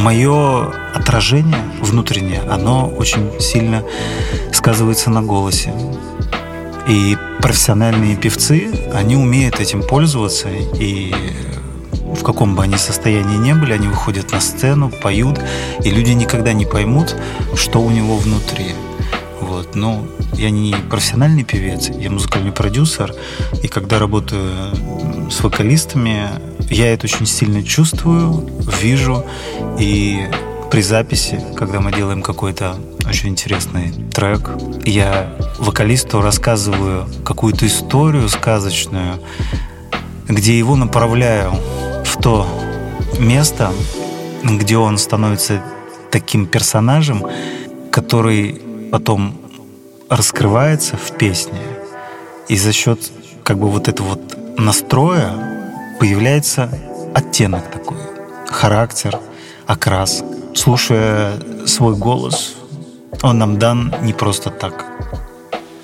мое 0.00 0.72
отражение 0.94 1.62
внутреннее, 1.80 2.42
оно 2.50 2.88
очень 2.88 3.40
сильно 3.40 3.84
сказывается 4.52 5.10
на 5.10 5.22
голосе. 5.22 5.72
И 6.88 7.16
профессиональные 7.40 8.16
певцы, 8.16 8.68
они 8.92 9.16
умеют 9.16 9.60
этим 9.60 9.82
пользоваться, 9.82 10.48
и 10.50 11.14
в 12.14 12.22
каком 12.24 12.54
бы 12.54 12.62
они 12.62 12.76
состоянии 12.76 13.36
не 13.36 13.54
были, 13.54 13.72
они 13.72 13.88
выходят 13.88 14.32
на 14.32 14.40
сцену, 14.40 14.90
поют, 14.90 15.40
и 15.82 15.90
люди 15.90 16.10
никогда 16.10 16.52
не 16.52 16.66
поймут, 16.66 17.16
что 17.54 17.80
у 17.80 17.90
него 17.90 18.16
внутри. 18.16 18.74
Вот. 19.52 19.74
Но 19.74 20.06
я 20.32 20.48
не 20.48 20.74
профессиональный 20.88 21.44
певец, 21.44 21.90
я 21.90 22.10
музыкальный 22.10 22.52
продюсер, 22.52 23.14
и 23.62 23.68
когда 23.68 23.98
работаю 23.98 24.50
с 25.30 25.42
вокалистами, 25.42 26.26
я 26.70 26.94
это 26.94 27.04
очень 27.06 27.26
сильно 27.26 27.62
чувствую, 27.62 28.48
вижу, 28.80 29.26
и 29.78 30.26
при 30.70 30.80
записи, 30.80 31.38
когда 31.54 31.80
мы 31.80 31.92
делаем 31.92 32.22
какой-то 32.22 32.76
очень 33.06 33.28
интересный 33.28 33.92
трек, 34.10 34.48
я 34.86 35.36
вокалисту 35.58 36.22
рассказываю 36.22 37.06
какую-то 37.22 37.66
историю 37.66 38.30
сказочную, 38.30 39.20
где 40.28 40.56
его 40.56 40.76
направляю 40.76 41.52
в 42.06 42.16
то 42.22 42.46
место, 43.18 43.70
где 44.42 44.78
он 44.78 44.96
становится 44.96 45.62
таким 46.10 46.46
персонажем, 46.46 47.22
который 47.90 48.62
потом 48.90 49.41
раскрывается 50.12 50.96
в 50.96 51.16
песне. 51.16 51.58
И 52.48 52.56
за 52.56 52.72
счет 52.72 53.00
как 53.42 53.58
бы 53.58 53.68
вот 53.68 53.88
этого 53.88 54.08
вот 54.08 54.58
настроя 54.58 55.32
появляется 55.98 56.68
оттенок 57.14 57.70
такой, 57.70 57.96
характер, 58.46 59.18
окрас. 59.66 60.22
Слушая 60.54 61.32
свой 61.66 61.96
голос, 61.96 62.54
он 63.22 63.38
нам 63.38 63.58
дан 63.58 63.94
не 64.02 64.12
просто 64.12 64.50
так. 64.50 64.84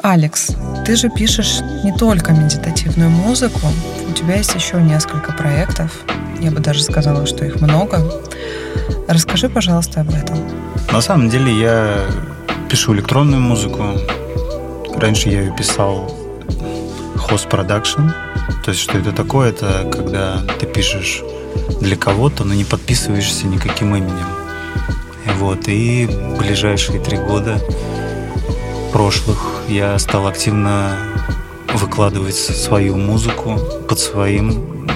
Алекс, 0.02 0.50
ты 0.84 0.94
же 0.94 1.08
пишешь 1.08 1.60
не 1.82 1.92
только 1.92 2.32
медитативную 2.32 3.10
музыку, 3.10 3.60
у 4.08 4.12
тебя 4.12 4.36
есть 4.36 4.54
еще 4.54 4.76
несколько 4.82 5.32
проектов. 5.32 5.90
Я 6.40 6.50
бы 6.50 6.60
даже 6.60 6.82
сказала, 6.82 7.26
что 7.26 7.46
их 7.46 7.60
много. 7.62 7.98
Расскажи, 9.08 9.48
пожалуйста, 9.48 10.02
об 10.02 10.10
этом. 10.10 10.38
На 10.92 11.00
самом 11.00 11.30
деле 11.30 11.52
я 11.58 12.04
пишу 12.68 12.94
электронную 12.94 13.40
музыку. 13.40 13.84
Раньше 15.00 15.28
я 15.28 15.42
ее 15.42 15.54
писал 15.56 16.10
production. 17.50 18.10
То 18.64 18.70
есть, 18.70 18.80
что 18.82 18.98
это 18.98 19.12
такое? 19.12 19.50
Это 19.50 19.88
когда 19.90 20.38
ты 20.58 20.66
пишешь 20.66 21.22
для 21.80 21.96
кого-то, 21.96 22.44
но 22.44 22.54
не 22.54 22.64
подписываешься 22.64 23.46
никаким 23.46 23.94
именем. 23.94 24.26
Вот. 25.38 25.68
И 25.68 26.08
ближайшие 26.38 27.00
три 27.00 27.18
года 27.18 27.60
прошлых 28.92 29.62
я 29.68 29.98
стал 29.98 30.26
активно 30.26 30.96
выкладывать 31.74 32.34
свою 32.34 32.96
музыку 32.96 33.58
под 33.88 33.98
своим 33.98 34.86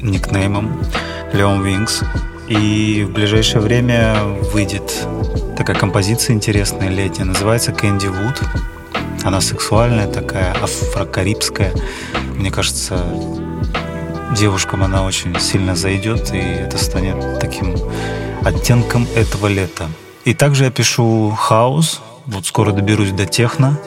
никнеймом 0.00 0.80
Leon 1.32 1.62
Wings. 1.62 2.04
И 2.48 3.04
в 3.08 3.12
ближайшее 3.12 3.60
время 3.60 4.16
выйдет 4.52 5.06
такая 5.56 5.76
композиция 5.76 6.34
интересная 6.34 6.88
летняя, 6.88 7.24
называется 7.24 7.72
Candy 7.72 8.10
Wood. 8.10 8.73
Она 9.22 9.40
сексуальная 9.40 10.06
такая, 10.06 10.52
афрокарибская. 10.52 11.72
Мне 12.34 12.50
кажется, 12.50 13.04
девушкам 14.36 14.82
она 14.82 15.04
очень 15.04 15.38
сильно 15.38 15.76
зайдет, 15.76 16.32
и 16.34 16.38
это 16.38 16.78
станет 16.78 17.38
таким 17.38 17.76
оттенком 18.44 19.06
этого 19.14 19.46
лета. 19.46 19.86
И 20.24 20.34
также 20.34 20.64
я 20.64 20.70
пишу 20.70 21.30
хаос. 21.30 22.00
Вот 22.26 22.46
скоро 22.46 22.72
доберусь 22.72 23.10
до 23.10 23.26
техно. 23.26 23.78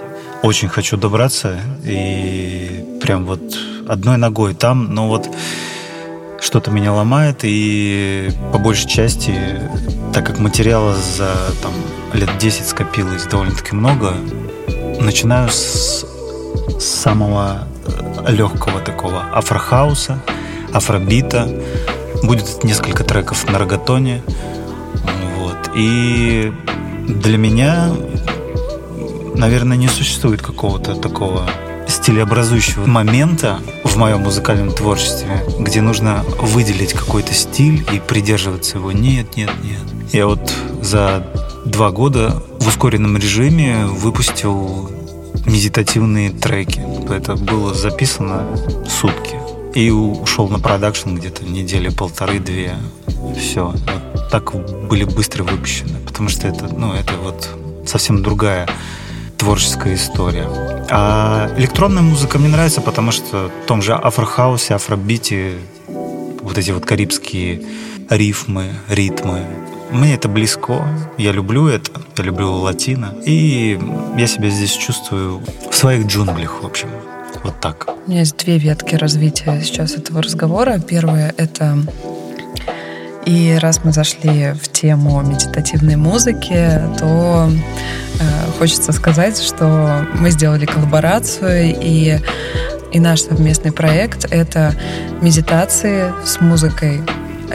Очень 0.43 0.69
хочу 0.69 0.97
добраться. 0.97 1.59
И 1.83 2.85
прям 3.01 3.25
вот 3.25 3.41
одной 3.87 4.17
ногой 4.17 4.53
там. 4.53 4.93
Но 4.93 5.07
вот 5.07 5.29
что-то 6.39 6.71
меня 6.71 6.93
ломает. 6.93 7.39
И 7.43 8.29
по 8.51 8.59
большей 8.59 8.87
части, 8.87 9.35
так 10.13 10.25
как 10.27 10.39
материала 10.39 10.93
за 10.93 11.31
там, 11.61 11.73
лет 12.13 12.29
10 12.37 12.67
скопилось 12.67 13.25
довольно-таки 13.25 13.75
много, 13.75 14.13
начинаю 14.99 15.49
с 15.49 16.05
самого 16.79 17.67
э, 17.85 18.31
легкого 18.31 18.79
такого 18.81 19.21
афрохауса, 19.33 20.19
афробита. 20.73 21.49
Будет 22.23 22.63
несколько 22.63 23.03
треков 23.03 23.49
на 23.49 23.59
рогатоне. 23.59 24.23
Вот. 25.37 25.69
И 25.75 26.51
для 27.07 27.37
меня, 27.37 27.91
наверное, 29.35 29.77
не 29.77 29.87
существует 29.87 30.41
какого-то 30.41 30.95
такого 30.95 31.47
стилеобразующего 31.87 32.85
момента 32.85 33.59
в 33.83 33.97
моем 33.97 34.21
музыкальном 34.21 34.71
творчестве, 34.71 35.43
где 35.59 35.81
нужно 35.81 36.23
выделить 36.39 36.93
какой-то 36.93 37.33
стиль 37.33 37.85
и 37.93 37.99
придерживаться 37.99 38.77
его. 38.77 38.91
Нет, 38.91 39.37
нет, 39.37 39.51
нет. 39.63 39.79
Я 40.11 40.27
вот 40.27 40.53
за 40.81 41.25
два 41.65 41.91
года 41.91 42.43
в 42.67 42.69
ускоренном 42.69 43.15
режиме 43.15 43.85
выпустил 43.85 44.91
медитативные 45.45 46.31
треки. 46.31 46.83
Это 47.09 47.37
было 47.37 47.73
записано 47.73 48.45
сутки. 48.89 49.37
И 49.73 49.89
ушел 49.89 50.49
на 50.49 50.59
продакшн 50.59 51.15
где-то 51.15 51.45
недели 51.45 51.87
полторы-две. 51.87 52.75
Все. 53.39 53.73
Вот 54.13 54.29
так 54.29 54.53
были 54.89 55.05
быстро 55.05 55.45
выпущены. 55.45 55.97
Потому 56.05 56.27
что 56.27 56.49
это, 56.49 56.67
ну, 56.67 56.91
это 56.91 57.13
вот 57.23 57.47
совсем 57.85 58.21
другая 58.21 58.67
творческая 59.37 59.95
история. 59.95 60.49
А 60.89 61.49
электронная 61.57 62.03
музыка 62.03 62.37
мне 62.37 62.49
нравится, 62.49 62.81
потому 62.81 63.13
что 63.13 63.49
в 63.63 63.65
том 63.65 63.81
же 63.81 63.93
афрохаусе, 63.93 64.75
афробите, 64.75 65.53
вот 65.87 66.57
эти 66.57 66.71
вот 66.71 66.85
карибские 66.85 67.61
рифмы, 68.09 68.73
ритмы, 68.89 69.45
мне 69.91 70.15
это 70.15 70.27
близко, 70.27 70.87
я 71.17 71.31
люблю 71.31 71.67
это, 71.67 71.91
я 72.17 72.23
люблю 72.23 72.51
латино, 72.53 73.13
и 73.25 73.79
я 74.17 74.27
себя 74.27 74.49
здесь 74.49 74.71
чувствую 74.71 75.41
в 75.69 75.75
своих 75.75 76.07
джунглях, 76.07 76.61
в 76.61 76.65
общем. 76.65 76.89
Вот 77.43 77.59
так. 77.61 77.87
У 78.05 78.09
меня 78.09 78.21
есть 78.21 78.37
две 78.37 78.57
ветки 78.57 78.95
развития 78.95 79.61
сейчас 79.63 79.93
этого 79.93 80.21
разговора. 80.21 80.79
Первое— 80.79 81.33
это 81.37 81.77
и 83.27 83.57
раз 83.59 83.81
мы 83.83 83.91
зашли 83.91 84.53
в 84.53 84.71
тему 84.71 85.21
медитативной 85.21 85.97
музыки, 85.97 86.81
то 86.97 87.49
э, 88.19 88.51
хочется 88.57 88.93
сказать, 88.93 89.37
что 89.41 90.07
мы 90.17 90.31
сделали 90.31 90.65
коллаборацию, 90.65 91.75
и, 91.77 92.19
и 92.93 92.99
наш 93.01 93.23
совместный 93.23 93.73
проект— 93.73 94.25
это 94.31 94.73
медитации 95.21 96.13
с 96.25 96.39
музыкой 96.39 97.01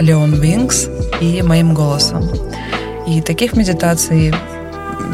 Leon 0.01 0.41
Wings 0.41 0.91
и 1.21 1.43
моим 1.43 1.75
голосом. 1.75 2.29
И 3.07 3.21
таких 3.21 3.55
медитаций 3.55 4.35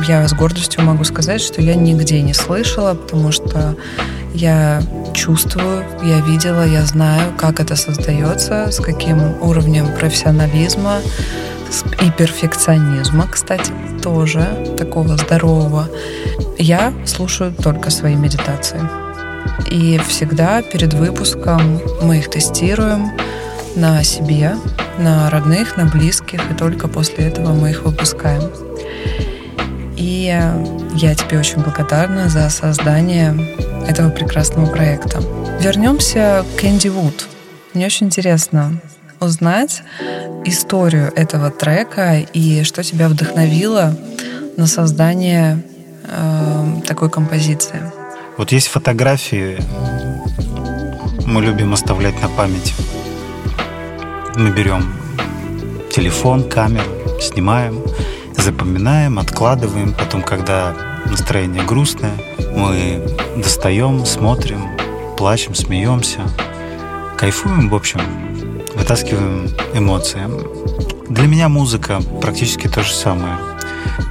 я 0.06 0.26
с 0.28 0.32
гордостью 0.32 0.82
могу 0.82 1.04
сказать, 1.04 1.40
что 1.40 1.60
я 1.60 1.74
нигде 1.74 2.22
не 2.22 2.34
слышала, 2.34 2.94
потому 2.94 3.32
что 3.32 3.76
я 4.34 4.82
чувствую, 5.14 5.84
я 6.02 6.20
видела, 6.20 6.66
я 6.66 6.84
знаю, 6.84 7.32
как 7.36 7.60
это 7.60 7.76
создается, 7.76 8.70
с 8.70 8.80
каким 8.80 9.42
уровнем 9.42 9.86
профессионализма 9.98 11.00
и 12.00 12.10
перфекционизма, 12.10 13.26
кстати, 13.26 13.72
тоже 14.02 14.46
такого 14.76 15.16
здорового. 15.16 15.88
Я 16.58 16.92
слушаю 17.04 17.52
только 17.52 17.90
свои 17.90 18.14
медитации. 18.14 18.80
И 19.70 20.00
всегда 20.06 20.62
перед 20.62 20.94
выпуском 20.94 21.80
мы 22.02 22.18
их 22.18 22.30
тестируем, 22.30 23.12
на 23.76 24.02
себе, 24.02 24.56
на 24.98 25.30
родных, 25.30 25.76
на 25.76 25.86
близких, 25.86 26.50
и 26.50 26.54
только 26.54 26.88
после 26.88 27.26
этого 27.28 27.52
мы 27.54 27.70
их 27.70 27.84
выпускаем. 27.84 28.50
И 29.96 30.34
я 30.94 31.14
тебе 31.14 31.38
очень 31.38 31.62
благодарна 31.62 32.28
за 32.28 32.48
создание 32.50 33.36
этого 33.88 34.10
прекрасного 34.10 34.66
проекта. 34.66 35.20
Вернемся 35.60 36.44
к 36.56 36.64
Энди 36.64 36.88
Вуд. 36.88 37.26
Мне 37.74 37.86
очень 37.86 38.06
интересно 38.06 38.80
узнать 39.20 39.82
историю 40.44 41.12
этого 41.14 41.50
трека 41.50 42.18
и 42.32 42.62
что 42.62 42.82
тебя 42.82 43.08
вдохновило 43.08 43.96
на 44.56 44.66
создание 44.66 45.62
э, 46.04 46.80
такой 46.86 47.10
композиции. 47.10 47.80
Вот 48.36 48.52
есть 48.52 48.68
фотографии, 48.68 49.58
мы 51.26 51.42
любим 51.42 51.72
оставлять 51.72 52.20
на 52.22 52.28
память 52.28 52.74
мы 54.38 54.50
берем 54.50 54.84
телефон, 55.90 56.48
камеру, 56.48 56.88
снимаем, 57.20 57.82
запоминаем, 58.36 59.18
откладываем. 59.18 59.92
Потом, 59.92 60.22
когда 60.22 60.76
настроение 61.06 61.64
грустное, 61.64 62.12
мы 62.54 63.02
достаем, 63.36 64.06
смотрим, 64.06 64.76
плачем, 65.16 65.56
смеемся, 65.56 66.20
кайфуем, 67.16 67.68
в 67.68 67.74
общем, 67.74 68.00
вытаскиваем 68.76 69.48
эмоции. 69.74 70.22
Для 71.08 71.26
меня 71.26 71.48
музыка 71.48 72.00
практически 72.20 72.68
то 72.68 72.84
же 72.84 72.94
самое. 72.94 73.38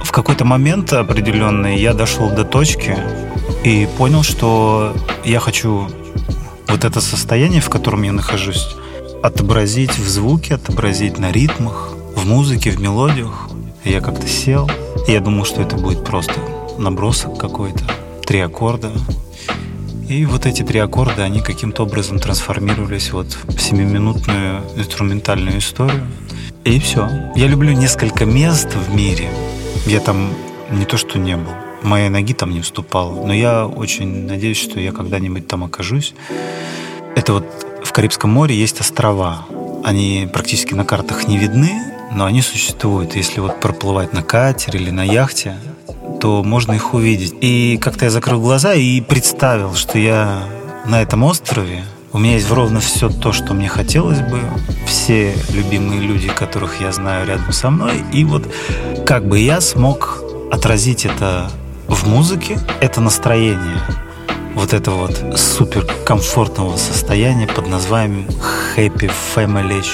В 0.04 0.12
какой-то 0.12 0.44
момент 0.44 0.92
определенный 0.92 1.78
я 1.78 1.94
дошел 1.94 2.28
до 2.28 2.44
точки 2.44 2.94
и 3.64 3.88
понял, 3.96 4.22
что 4.22 4.94
я 5.24 5.40
хочу 5.40 5.88
вот 6.68 6.84
это 6.84 7.00
состояние, 7.00 7.62
в 7.62 7.70
котором 7.70 8.02
я 8.02 8.12
нахожусь, 8.12 8.76
отобразить 9.22 9.96
в 9.98 10.08
звуке, 10.08 10.54
отобразить 10.54 11.18
на 11.18 11.32
ритмах, 11.32 11.94
в 12.14 12.26
музыке, 12.26 12.70
в 12.70 12.80
мелодиях. 12.80 13.48
Я 13.84 14.00
как-то 14.00 14.26
сел, 14.26 14.70
и 15.06 15.12
я 15.12 15.20
думал, 15.20 15.44
что 15.44 15.62
это 15.62 15.76
будет 15.76 16.04
просто 16.04 16.34
набросок 16.78 17.38
какой-то, 17.38 17.84
три 18.24 18.40
аккорда. 18.40 18.92
И 20.08 20.24
вот 20.24 20.46
эти 20.46 20.62
три 20.62 20.78
аккорда, 20.78 21.24
они 21.24 21.40
каким-то 21.40 21.82
образом 21.82 22.18
трансформировались 22.18 23.12
вот 23.12 23.36
в 23.44 23.60
семиминутную 23.60 24.62
инструментальную 24.76 25.58
историю. 25.58 26.06
И 26.64 26.78
все. 26.80 27.08
Я 27.36 27.46
люблю 27.46 27.72
несколько 27.72 28.24
мест 28.24 28.74
в 28.74 28.94
мире. 28.94 29.28
Я 29.86 30.00
там 30.00 30.32
не 30.70 30.84
то 30.84 30.96
что 30.96 31.18
не 31.18 31.36
был, 31.36 31.52
моей 31.82 32.08
ноги 32.08 32.34
там 32.34 32.50
не 32.50 32.60
вступало. 32.60 33.24
Но 33.24 33.32
я 33.32 33.66
очень 33.66 34.26
надеюсь, 34.26 34.58
что 34.58 34.80
я 34.80 34.92
когда-нибудь 34.92 35.46
там 35.46 35.64
окажусь. 35.64 36.14
Это 37.14 37.34
вот 37.34 37.67
Карибском 37.98 38.30
море 38.30 38.54
есть 38.54 38.80
острова. 38.80 39.44
Они 39.82 40.30
практически 40.32 40.72
на 40.72 40.84
картах 40.84 41.26
не 41.26 41.36
видны, 41.36 41.82
но 42.14 42.26
они 42.26 42.42
существуют. 42.42 43.16
Если 43.16 43.40
вот 43.40 43.58
проплывать 43.58 44.12
на 44.12 44.22
катере 44.22 44.78
или 44.78 44.90
на 44.90 45.02
яхте, 45.02 45.56
то 46.20 46.44
можно 46.44 46.74
их 46.74 46.94
увидеть. 46.94 47.34
И 47.40 47.76
как-то 47.82 48.04
я 48.04 48.12
закрыл 48.12 48.40
глаза 48.40 48.74
и 48.74 49.00
представил, 49.00 49.74
что 49.74 49.98
я 49.98 50.44
на 50.86 51.02
этом 51.02 51.24
острове, 51.24 51.82
у 52.12 52.18
меня 52.18 52.34
есть 52.34 52.48
ровно 52.52 52.78
все 52.78 53.08
то, 53.08 53.32
что 53.32 53.52
мне 53.52 53.66
хотелось 53.66 54.20
бы, 54.20 54.42
все 54.86 55.34
любимые 55.52 56.00
люди, 56.00 56.28
которых 56.28 56.80
я 56.80 56.92
знаю 56.92 57.26
рядом 57.26 57.50
со 57.50 57.68
мной, 57.68 58.04
и 58.12 58.22
вот 58.22 58.46
как 59.06 59.26
бы 59.26 59.40
я 59.40 59.60
смог 59.60 60.22
отразить 60.52 61.04
это 61.04 61.50
в 61.88 62.06
музыке, 62.06 62.60
это 62.80 63.00
настроение, 63.00 63.80
вот 64.58 64.74
это 64.74 64.90
вот 64.90 65.38
супер 65.38 65.86
комфортного 66.04 66.76
состояния 66.76 67.46
под 67.46 67.68
названием 67.68 68.26
happy 68.76 69.10
family, 69.34 69.84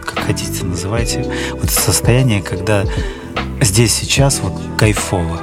как 0.00 0.20
хотите 0.20 0.64
называйте, 0.64 1.26
вот 1.50 1.70
состояние, 1.70 2.40
когда 2.40 2.84
здесь 3.60 3.92
сейчас 3.92 4.40
вот 4.40 4.54
кайфово. 4.78 5.40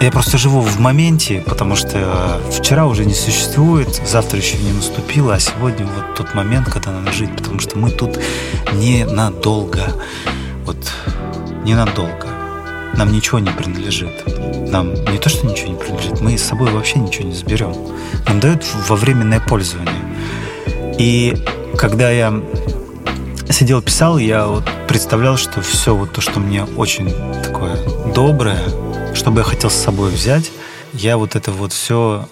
Я 0.00 0.10
просто 0.10 0.38
живу 0.38 0.60
в 0.60 0.80
моменте, 0.80 1.44
потому 1.46 1.76
что 1.76 2.40
вчера 2.50 2.86
уже 2.86 3.04
не 3.04 3.14
существует, 3.14 4.00
завтра 4.06 4.38
еще 4.38 4.56
не 4.58 4.72
наступило, 4.72 5.34
а 5.34 5.38
сегодня 5.38 5.84
вот 5.84 6.14
тот 6.16 6.34
момент, 6.34 6.70
когда 6.70 6.92
надо 6.92 7.12
жить, 7.12 7.36
потому 7.36 7.60
что 7.60 7.78
мы 7.78 7.90
тут 7.90 8.18
ненадолго. 8.72 9.92
Вот 10.64 10.78
ненадолго. 11.64 12.35
Нам 12.96 13.12
ничего 13.12 13.38
не 13.38 13.50
принадлежит. 13.50 14.24
Нам 14.70 14.94
не 14.94 15.18
то, 15.18 15.28
что 15.28 15.46
ничего 15.46 15.72
не 15.72 15.78
принадлежит, 15.78 16.20
мы 16.20 16.36
с 16.36 16.42
собой 16.42 16.70
вообще 16.70 16.98
ничего 16.98 17.28
не 17.28 17.34
заберем. 17.34 17.74
Нам 18.26 18.40
дают 18.40 18.64
во 18.88 18.96
временное 18.96 19.40
пользование. 19.40 19.94
И 20.98 21.34
когда 21.76 22.10
я 22.10 22.42
сидел, 23.50 23.82
писал, 23.82 24.18
я 24.18 24.46
вот 24.46 24.64
представлял, 24.88 25.36
что 25.36 25.60
все 25.60 25.94
вот 25.94 26.12
то, 26.12 26.20
что 26.20 26.40
мне 26.40 26.64
очень 26.64 27.12
такое 27.42 27.76
доброе, 28.14 28.62
что 29.14 29.30
бы 29.30 29.40
я 29.40 29.44
хотел 29.44 29.70
с 29.70 29.74
собой 29.74 30.10
взять, 30.10 30.50
я 30.92 31.16
вот 31.18 31.36
это 31.36 31.52
вот 31.52 31.72
все 31.72 32.26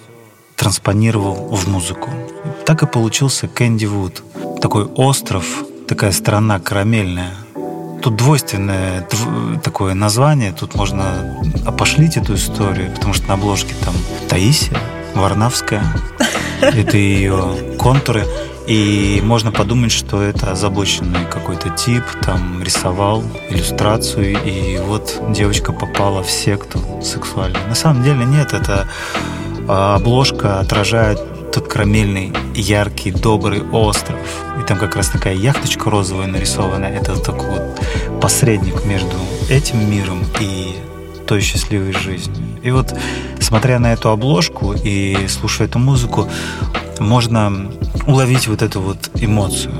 транспонировал 0.57 1.35
в 1.35 1.68
музыку. 1.68 2.11
Так 2.64 2.83
и 2.83 2.87
получился 2.87 3.48
Кэнди 3.48 3.87
Вуд. 3.87 4.22
Такой 4.61 4.85
остров, 4.85 5.44
такая 5.87 6.12
страна 6.12 6.59
карамельная. 6.59 7.35
Тут 8.02 8.16
двойственное 8.16 9.07
такое 9.62 9.94
название, 9.94 10.52
тут 10.52 10.74
можно 10.74 11.38
опошлить 11.64 12.16
эту 12.16 12.35
историю, 12.35 12.92
потому 12.92 13.14
что 13.14 13.28
на 13.28 13.35
обложке 13.35 13.74
там 13.85 13.94
Таисия 14.28 14.76
Варнавская. 15.14 15.85
Это 16.61 16.96
ее 16.96 17.57
контуры. 17.78 18.24
И 18.66 19.20
можно 19.22 19.52
подумать, 19.52 19.92
что 19.92 20.22
это 20.22 20.52
озабоченный 20.52 21.26
какой-то 21.30 21.68
тип, 21.68 22.02
там 22.22 22.62
рисовал 22.62 23.22
иллюстрацию, 23.50 24.38
и 24.42 24.78
вот 24.78 25.20
девочка 25.28 25.70
попала 25.70 26.22
в 26.22 26.30
секту 26.30 26.80
сексуальную. 27.02 27.66
На 27.68 27.74
самом 27.74 28.02
деле 28.02 28.24
нет, 28.24 28.54
это 28.54 28.88
а, 29.68 29.96
обложка 29.96 30.61
отражает 30.61 31.20
тот 31.52 31.68
карамельный, 31.68 32.33
яркий, 32.54 33.11
добрый 33.11 33.62
остров. 33.70 34.18
Там 34.66 34.79
как 34.79 34.96
раз 34.96 35.09
такая 35.09 35.35
яхточка 35.35 35.90
розовая 35.90 36.27
нарисована. 36.27 36.87
Это 36.87 37.16
такой 37.16 37.48
вот 37.48 38.20
посредник 38.20 38.85
между 38.85 39.16
этим 39.50 39.90
миром 39.90 40.22
и 40.40 40.77
той 41.27 41.40
счастливой 41.40 41.92
жизнью. 41.92 42.44
И 42.62 42.70
вот, 42.70 42.94
смотря 43.40 43.79
на 43.79 43.92
эту 43.92 44.11
обложку 44.11 44.72
и 44.72 45.27
слушая 45.29 45.68
эту 45.68 45.79
музыку, 45.79 46.29
можно 46.98 47.70
уловить 48.07 48.48
вот 48.48 48.62
эту 48.62 48.81
вот 48.81 49.11
эмоцию, 49.14 49.74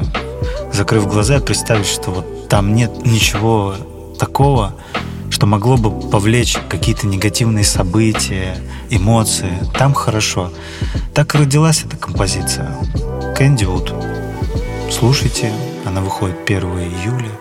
закрыв 0.73 1.07
глаза 1.07 1.41
представить, 1.41 1.87
что 1.87 2.11
вот 2.11 2.49
там 2.49 2.75
нет 2.75 3.07
ничего 3.07 3.75
такого, 4.19 4.75
что 5.31 5.47
могло 5.47 5.77
бы 5.77 6.11
повлечь 6.11 6.57
какие-то 6.69 7.07
негативные 7.07 7.65
события, 7.65 8.57
эмоции. 8.91 9.53
Там 9.77 9.95
хорошо. 9.95 10.53
Так 11.15 11.35
родилась 11.35 11.85
эта 11.85 11.97
композиция. 11.97 12.71
Кэнди 13.37 13.65
Вуд. 13.65 13.93
Слушайте, 14.97 15.53
она 15.85 16.01
выходит 16.01 16.37
1 16.47 16.63
июля 16.63 17.33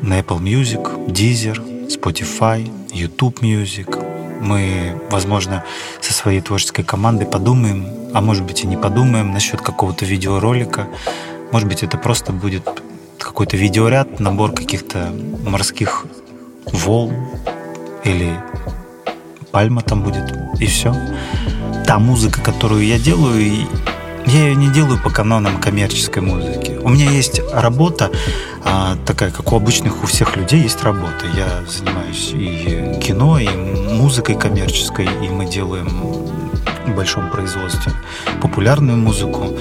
на 0.00 0.18
Apple 0.18 0.40
Music, 0.40 1.06
Deezer, 1.06 1.86
Spotify, 1.86 2.68
YouTube 2.92 3.42
Music. 3.42 4.40
Мы, 4.40 5.00
возможно, 5.08 5.64
со 6.00 6.12
своей 6.12 6.40
творческой 6.40 6.82
командой 6.82 7.24
подумаем 7.24 7.86
а 8.12 8.20
может 8.20 8.44
быть 8.44 8.64
и 8.64 8.66
не 8.66 8.76
подумаем 8.76 9.32
насчет 9.32 9.60
какого-то 9.60 10.04
видеоролика. 10.04 10.88
Может 11.52 11.68
быть, 11.68 11.84
это 11.84 11.96
просто 11.96 12.32
будет 12.32 12.66
какой-то 13.18 13.56
видеоряд, 13.56 14.18
набор 14.18 14.52
каких-то 14.52 15.12
морских 15.44 16.06
волн 16.72 17.14
или 18.04 18.36
пальма 19.52 19.82
там 19.82 20.02
будет, 20.02 20.34
и 20.58 20.66
все. 20.66 20.92
Та 21.86 22.00
музыка, 22.00 22.40
которую 22.40 22.84
я 22.84 22.98
делаю, 22.98 23.68
я 24.26 24.48
ее 24.48 24.54
не 24.54 24.68
делаю 24.68 25.00
по 25.02 25.10
канонам 25.10 25.60
коммерческой 25.60 26.22
музыки. 26.22 26.78
У 26.82 26.88
меня 26.88 27.10
есть 27.10 27.40
работа, 27.52 28.10
а, 28.64 28.96
такая, 29.06 29.30
как 29.30 29.52
у 29.52 29.56
обычных, 29.56 30.02
у 30.02 30.06
всех 30.06 30.36
людей 30.36 30.62
есть 30.62 30.82
работа. 30.82 31.26
Я 31.34 31.64
занимаюсь 31.68 32.30
и 32.32 33.00
кино, 33.00 33.38
и 33.38 33.48
музыкой 33.48 34.34
коммерческой, 34.34 35.06
и 35.06 35.28
мы 35.28 35.46
делаем 35.46 36.26
большом 36.96 37.30
производстве. 37.30 37.92
Популярную 38.40 38.96
музыку 38.96 39.56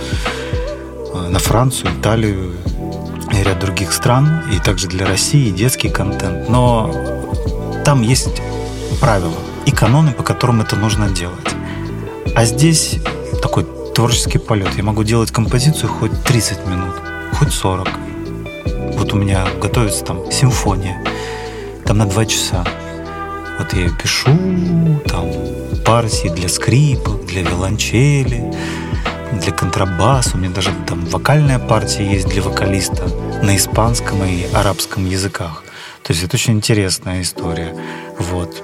э, 1.14 1.28
на 1.30 1.40
Францию, 1.40 1.92
Италию 2.00 2.54
и 3.32 3.44
ряд 3.44 3.60
других 3.60 3.92
стран, 3.92 4.44
и 4.52 4.60
также 4.60 4.88
для 4.88 5.06
России 5.06 5.52
детский 5.52 5.90
контент. 5.90 6.50
Но 6.50 6.92
там 7.84 8.02
есть 8.02 8.42
правила 9.02 9.38
и 9.66 9.72
каноны, 9.72 10.12
по 10.12 10.24
которым 10.24 10.62
это 10.62 10.76
нужно 10.76 11.10
делать. 11.10 11.56
А 12.36 12.46
здесь 12.46 13.00
такой 13.42 13.66
творческий 13.96 14.40
полет. 14.40 14.76
Я 14.76 14.84
могу 14.84 15.04
делать 15.04 15.32
композицию 15.32 15.90
хоть 15.90 16.12
30 16.24 16.68
минут, 16.68 16.96
хоть 17.40 17.54
40. 17.54 17.88
Вот 18.98 19.14
у 19.14 19.16
меня 19.16 19.48
готовится 19.62 20.04
там 20.04 20.30
симфония, 20.30 21.02
там 21.86 22.00
на 22.00 22.06
2 22.06 22.26
часа. 22.26 22.66
Вот 23.58 23.72
я 23.74 23.86
ее 23.86 23.92
пишу, 23.92 24.32
там 25.08 25.32
партии 25.86 26.28
для 26.28 26.50
скрипок, 26.50 27.26
для 27.26 27.44
виолончели, 27.44 28.54
для 29.42 29.54
контрабаса. 29.54 30.36
У 30.36 30.40
меня 30.40 30.50
даже 30.54 30.72
там 30.86 31.06
вокальная 31.06 31.60
партия 31.60 32.06
есть 32.06 32.28
для 32.28 32.42
вокалиста 32.42 33.08
на 33.42 33.56
испанском 33.56 34.22
и 34.26 34.46
арабском 34.54 35.06
языках. 35.06 35.64
То 36.04 36.12
есть 36.12 36.22
это 36.22 36.36
очень 36.36 36.56
интересная 36.56 37.22
история. 37.22 37.74
Вот. 38.20 38.62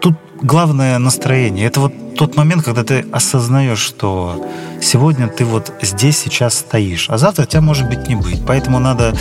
Тут 0.00 0.14
главное 0.42 0.98
настроение. 0.98 1.66
Это 1.66 1.80
вот 1.80 1.92
тот 2.16 2.36
момент, 2.36 2.64
когда 2.64 2.84
ты 2.84 3.06
осознаешь, 3.12 3.78
что 3.78 4.44
сегодня 4.80 5.28
ты 5.28 5.44
вот 5.44 5.72
здесь 5.82 6.18
сейчас 6.18 6.58
стоишь, 6.58 7.08
а 7.08 7.18
завтра 7.18 7.46
тебя 7.46 7.60
может 7.60 7.88
быть 7.88 8.08
не 8.08 8.16
быть. 8.16 8.44
Поэтому 8.46 8.78
надо 8.78 9.14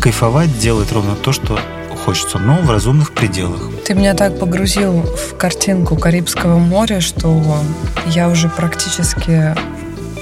кайфовать, 0.00 0.58
делать 0.58 0.92
ровно 0.92 1.14
то, 1.16 1.32
что 1.32 1.58
хочется, 2.04 2.38
но 2.38 2.56
в 2.62 2.70
разумных 2.70 3.12
пределах. 3.12 3.60
Ты 3.84 3.94
меня 3.94 4.14
так 4.14 4.38
погрузил 4.38 5.02
в 5.02 5.36
картинку 5.36 5.96
Карибского 5.96 6.58
моря, 6.58 7.00
что 7.00 7.60
я 8.06 8.28
уже 8.28 8.48
практически 8.48 9.54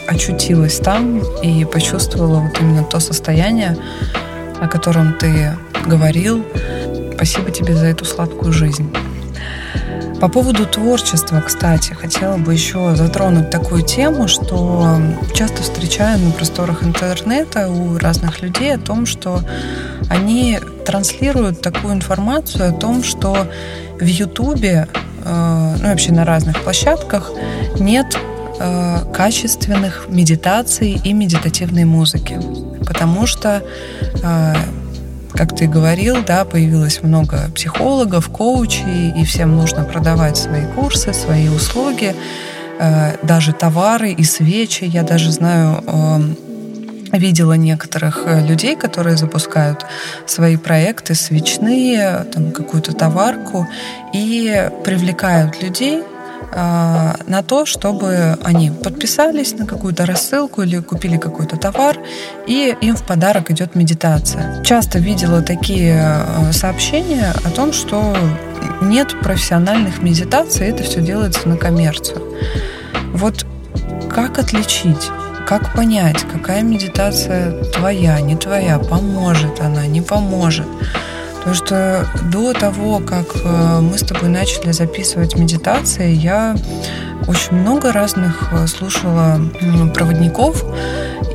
очутилась 0.07 0.79
там 0.79 1.21
и 1.43 1.65
почувствовала 1.65 2.41
вот 2.41 2.61
именно 2.61 2.85
то 2.85 3.01
состояние, 3.01 3.77
о 4.61 4.69
котором 4.69 5.15
ты 5.19 5.57
говорил. 5.87 6.45
Спасибо 7.15 7.51
тебе 7.51 7.75
за 7.75 7.87
эту 7.87 8.05
сладкую 8.05 8.53
жизнь. 8.53 8.91
По 10.21 10.29
поводу 10.29 10.67
творчества, 10.67 11.43
кстати, 11.45 11.93
хотела 11.93 12.37
бы 12.37 12.55
еще 12.55 12.95
затронуть 12.97 13.51
такую 13.51 13.83
тему, 13.83 14.29
что 14.29 14.99
часто 15.35 15.63
встречаю 15.63 16.19
на 16.19 16.31
просторах 16.31 16.83
интернета 16.83 17.69
у 17.69 17.99
разных 17.99 18.41
людей 18.41 18.75
о 18.75 18.79
том, 18.79 19.07
что 19.07 19.41
они 20.09 20.59
транслируют 20.87 21.61
такую 21.61 21.95
информацию 21.95 22.69
о 22.69 22.73
том, 22.73 23.03
что 23.03 23.47
в 24.01 24.05
Ютубе, 24.07 24.89
э, 25.25 25.77
ну 25.81 25.89
вообще 25.89 26.13
на 26.13 26.25
разных 26.25 26.63
площадках 26.63 27.33
нет 27.79 28.17
э, 28.61 28.99
качественных 29.13 30.07
медитаций 30.09 31.01
и 31.03 31.13
медитативной 31.13 31.85
музыки, 31.85 32.41
потому 32.87 33.27
что 33.27 33.63
э, 34.23 34.55
как 35.35 35.55
ты 35.55 35.67
говорил, 35.67 36.25
да, 36.25 36.45
появилось 36.45 37.03
много 37.03 37.51
психологов, 37.55 38.29
коучей, 38.29 39.11
и 39.11 39.25
всем 39.25 39.57
нужно 39.57 39.85
продавать 39.85 40.37
свои 40.37 40.67
курсы, 40.75 41.13
свои 41.13 41.49
услуги. 41.49 42.15
э, 42.81 43.17
даже 43.23 43.53
товары 43.53 44.11
и 44.11 44.25
свечи. 44.25 44.85
Я 44.85 45.05
даже 45.05 45.31
знаю, 45.31 45.83
эм, 45.87 46.37
видела 47.13 47.53
некоторых 47.53 48.23
э, 48.27 48.45
людей, 48.45 48.75
которые 48.77 49.17
запускают 49.17 49.87
свои 50.27 50.57
проекты 50.57 51.15
свечные, 51.15 52.27
там 52.33 52.51
какую-то 52.51 52.93
товарку 52.93 53.69
и 54.13 54.71
привлекают 54.85 55.63
людей 55.63 56.03
на 56.55 57.43
то, 57.47 57.67
чтобы 57.67 58.39
они 58.45 58.71
подписались 58.71 59.55
на 59.55 59.67
какую-то 59.67 60.07
рассылку 60.07 60.63
или 60.63 60.79
купили 60.79 61.17
какой-то 61.17 61.57
товар, 61.57 61.99
и 62.47 62.77
им 62.81 62.97
в 62.97 63.05
подарок 63.05 63.51
идет 63.51 63.75
медитация. 63.75 64.63
Часто 64.63 64.99
видела 64.99 65.43
такие 65.43 65.97
э, 65.97 66.53
сообщения 66.53 67.33
о 67.45 67.51
том, 67.51 67.73
что 67.73 68.17
нет 68.83 69.19
профессиональных 69.21 70.03
медитаций, 70.03 70.69
это 70.69 70.85
все 70.85 71.01
делается 71.01 71.49
на 71.49 71.57
коммерцию. 71.57 72.23
Вот 73.13 73.47
как 74.09 74.39
отличить? 74.39 75.11
Как 75.47 75.75
понять, 75.75 76.25
какая 76.33 76.63
медитация 76.63 77.65
твоя, 77.65 78.21
не 78.21 78.37
твоя, 78.37 78.79
поможет 78.79 79.61
она, 79.61 79.87
не 79.87 80.01
поможет? 80.01 80.67
Потому 81.45 81.57
что 81.57 82.09
до 82.33 82.55
того, 82.55 83.01
как 83.01 83.27
э, 83.45 83.81
мы 83.83 83.99
с 83.99 84.01
тобой 84.01 84.31
начали 84.31 84.73
записывать 84.73 85.37
медитации, 85.37 86.11
я 86.11 86.57
очень 87.29 87.53
много 87.59 87.93
разных 87.93 88.51
э, 88.51 88.67
слушала 88.67 89.39
проводников, 89.93 90.65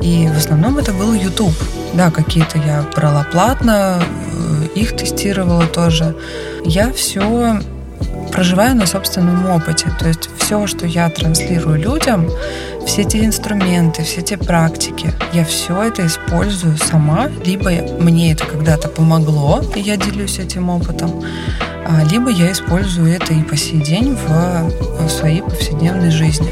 и 0.02 0.26
в 0.26 0.36
основном 0.36 0.78
это 0.78 0.92
был 0.92 1.14
YouTube. 1.14 1.54
Да, 1.94 2.10
какие-то 2.10 2.58
я 2.58 2.84
брала 2.96 3.24
платно, 3.30 4.02
э, 4.02 4.66
их 4.74 4.96
тестировала 4.96 5.66
тоже. 5.66 6.16
Я 6.64 6.92
все 6.92 7.60
проживаю 8.30 8.76
на 8.76 8.86
собственном 8.86 9.50
опыте. 9.50 9.92
То 9.98 10.08
есть 10.08 10.28
все, 10.38 10.66
что 10.66 10.86
я 10.86 11.08
транслирую 11.10 11.80
людям, 11.80 12.28
все 12.86 13.04
те 13.04 13.24
инструменты, 13.24 14.02
все 14.02 14.22
те 14.22 14.36
практики, 14.36 15.12
я 15.32 15.44
все 15.44 15.82
это 15.82 16.06
использую 16.06 16.76
сама, 16.78 17.28
либо 17.44 17.70
мне 18.00 18.32
это 18.32 18.46
когда-то 18.46 18.88
помогло, 18.88 19.62
и 19.74 19.80
я 19.80 19.96
делюсь 19.96 20.38
этим 20.38 20.70
опытом, 20.70 21.22
а, 21.86 22.04
либо 22.04 22.30
я 22.30 22.52
использую 22.52 23.12
это 23.12 23.34
и 23.34 23.42
по 23.42 23.56
сей 23.56 23.82
день 23.82 24.14
в, 24.14 25.06
в 25.06 25.08
своей 25.08 25.42
повседневной 25.42 26.10
жизни. 26.10 26.50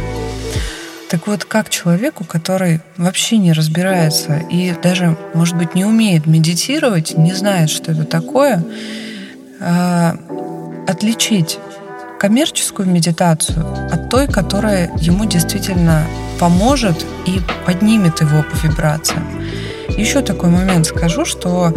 Так 1.09 1.27
вот, 1.27 1.47
как 1.47 1.71
человеку, 1.71 2.25
который 2.25 2.81
вообще 2.99 3.39
не 3.39 3.55
разбирается 3.55 4.43
и 4.51 4.75
даже, 4.83 5.17
может 5.33 5.57
быть, 5.57 5.75
не 5.75 5.87
умеет 5.87 6.27
медитировать, 6.27 7.17
не 7.17 7.33
знает, 7.33 7.71
что 7.71 7.93
это 7.93 8.05
такое, 8.05 8.63
а, 9.61 10.17
отличить 10.87 11.59
коммерческую 12.19 12.89
медитацию 12.89 13.65
от 13.93 14.11
той, 14.11 14.27
которая 14.27 14.91
ему 14.99 15.25
действительно 15.25 16.05
поможет 16.39 17.05
и 17.27 17.41
поднимет 17.67 18.21
его 18.21 18.43
по 18.43 18.67
вибрациям. 18.67 19.25
Еще 19.89 20.21
такой 20.23 20.51
момент 20.51 20.87
скажу, 20.87 21.25
что 21.25 21.73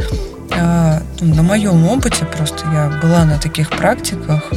э, 0.51 0.99
на 1.21 1.43
моем 1.43 1.87
опыте 1.87 2.25
просто 2.25 2.65
я 2.71 2.99
была 3.01 3.25
на 3.25 3.39
таких 3.39 3.69
практиках, 3.69 4.51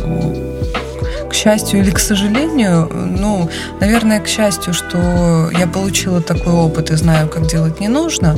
к 1.30 1.34
счастью 1.34 1.80
или 1.80 1.90
к 1.90 1.98
сожалению, 1.98 2.88
ну, 2.92 3.50
наверное, 3.80 4.20
к 4.20 4.28
счастью, 4.28 4.72
что 4.72 5.50
я 5.58 5.66
получила 5.66 6.20
такой 6.20 6.52
опыт 6.52 6.90
и 6.90 6.96
знаю, 6.96 7.28
как 7.28 7.46
делать 7.46 7.80
не 7.80 7.88
нужно, 7.88 8.36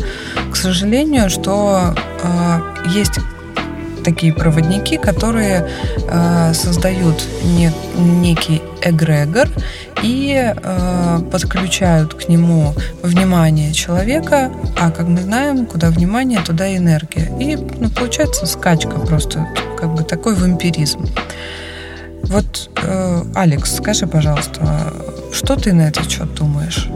к 0.50 0.56
сожалению, 0.56 1.28
что 1.28 1.94
э, 2.22 2.61
есть 2.88 3.18
такие 4.07 4.33
проводники, 4.33 4.99
которые 4.99 5.69
э, 6.09 6.55
создают 6.55 7.27
не, 7.42 7.73
некий 7.97 8.62
эгрегор 8.83 9.49
и 10.01 10.55
э, 10.55 11.21
подключают 11.33 12.14
к 12.14 12.29
нему 12.29 12.73
внимание 13.03 13.73
человека, 13.73 14.53
а 14.81 14.92
как 14.92 15.09
мы 15.09 15.21
знаем, 15.23 15.66
куда 15.66 15.90
внимание, 15.90 16.38
туда 16.40 16.69
и 16.69 16.77
энергия. 16.77 17.29
И 17.40 17.57
ну, 17.57 17.90
получается 17.90 18.47
скачка 18.47 18.97
просто, 19.01 19.49
как 19.77 19.92
бы 19.92 20.05
такой 20.05 20.37
вампиризм. 20.37 21.05
Вот, 22.23 22.71
э, 22.83 23.23
Алекс, 23.35 23.75
скажи, 23.75 24.07
пожалуйста, 24.07 24.92
что 25.33 25.57
ты 25.57 25.73
на 25.73 25.88
этот 25.88 26.09
счет 26.09 26.33
думаешь? 26.35 26.88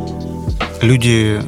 Люди 0.80 1.42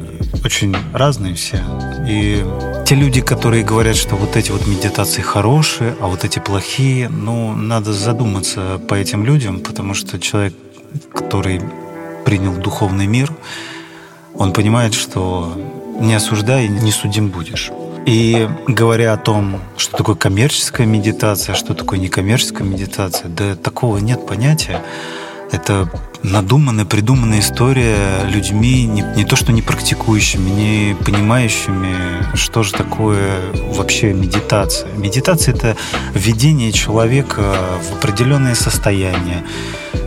очень 0.45 0.75
разные 0.93 1.35
все. 1.35 1.63
И 2.07 2.45
те 2.85 2.95
люди, 2.95 3.21
которые 3.21 3.63
говорят, 3.63 3.95
что 3.95 4.15
вот 4.15 4.35
эти 4.35 4.51
вот 4.51 4.67
медитации 4.67 5.21
хорошие, 5.21 5.95
а 5.99 6.07
вот 6.07 6.25
эти 6.25 6.39
плохие, 6.39 7.09
ну, 7.09 7.55
надо 7.55 7.93
задуматься 7.93 8.79
по 8.87 8.95
этим 8.95 9.25
людям, 9.25 9.59
потому 9.61 9.93
что 9.93 10.19
человек, 10.19 10.53
который 11.13 11.61
принял 12.25 12.53
духовный 12.55 13.07
мир, 13.07 13.31
он 14.33 14.53
понимает, 14.53 14.93
что 14.93 15.53
не 15.99 16.13
осуждай, 16.13 16.67
не 16.67 16.91
судим 16.91 17.29
будешь. 17.29 17.71
И 18.05 18.49
говоря 18.67 19.13
о 19.13 19.17
том, 19.17 19.61
что 19.77 19.97
такое 19.97 20.15
коммерческая 20.15 20.85
медитация, 20.85 21.55
что 21.55 21.73
такое 21.73 21.99
некоммерческая 21.99 22.67
медитация, 22.67 23.29
да 23.29 23.55
такого 23.55 23.99
нет 23.99 24.27
понятия. 24.27 24.81
Это 25.53 25.87
надуманная, 26.23 26.83
придуманная 26.83 27.39
история 27.39 27.95
людьми 28.27 28.85
не, 28.85 29.03
не 29.15 29.23
то 29.23 29.35
что 29.35 29.51
не 29.51 29.61
практикующими, 29.61 30.49
не 30.49 30.95
понимающими, 30.95 32.35
что 32.35 32.63
же 32.63 32.73
такое 32.73 33.39
вообще 33.69 34.13
медитация. 34.13 34.91
Медитация— 34.95 35.53
это 35.55 35.77
введение 36.15 36.71
человека 36.71 37.55
в 37.83 37.97
определенное 37.97 38.55
состояние. 38.55 39.43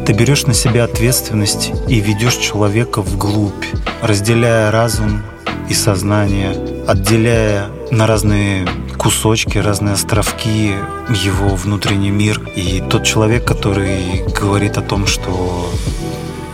Ты 0.04 0.14
берешь 0.14 0.46
на 0.46 0.52
себя 0.52 0.82
ответственность 0.82 1.70
и 1.86 2.00
ведешь 2.00 2.36
человека 2.36 3.00
вглубь, 3.00 3.64
разделяя 4.02 4.72
разум 4.72 5.22
и 5.68 5.74
сознание, 5.74 6.56
отделяя 6.88 7.68
на 7.90 8.06
разные 8.06 8.66
кусочки, 8.98 9.58
разные 9.58 9.94
островки 9.94 10.74
его 11.08 11.54
внутренний 11.54 12.10
мир. 12.10 12.40
И 12.56 12.82
тот 12.88 13.04
человек, 13.04 13.44
который 13.44 14.24
говорит 14.40 14.78
о 14.78 14.82
том, 14.82 15.06
что 15.06 15.70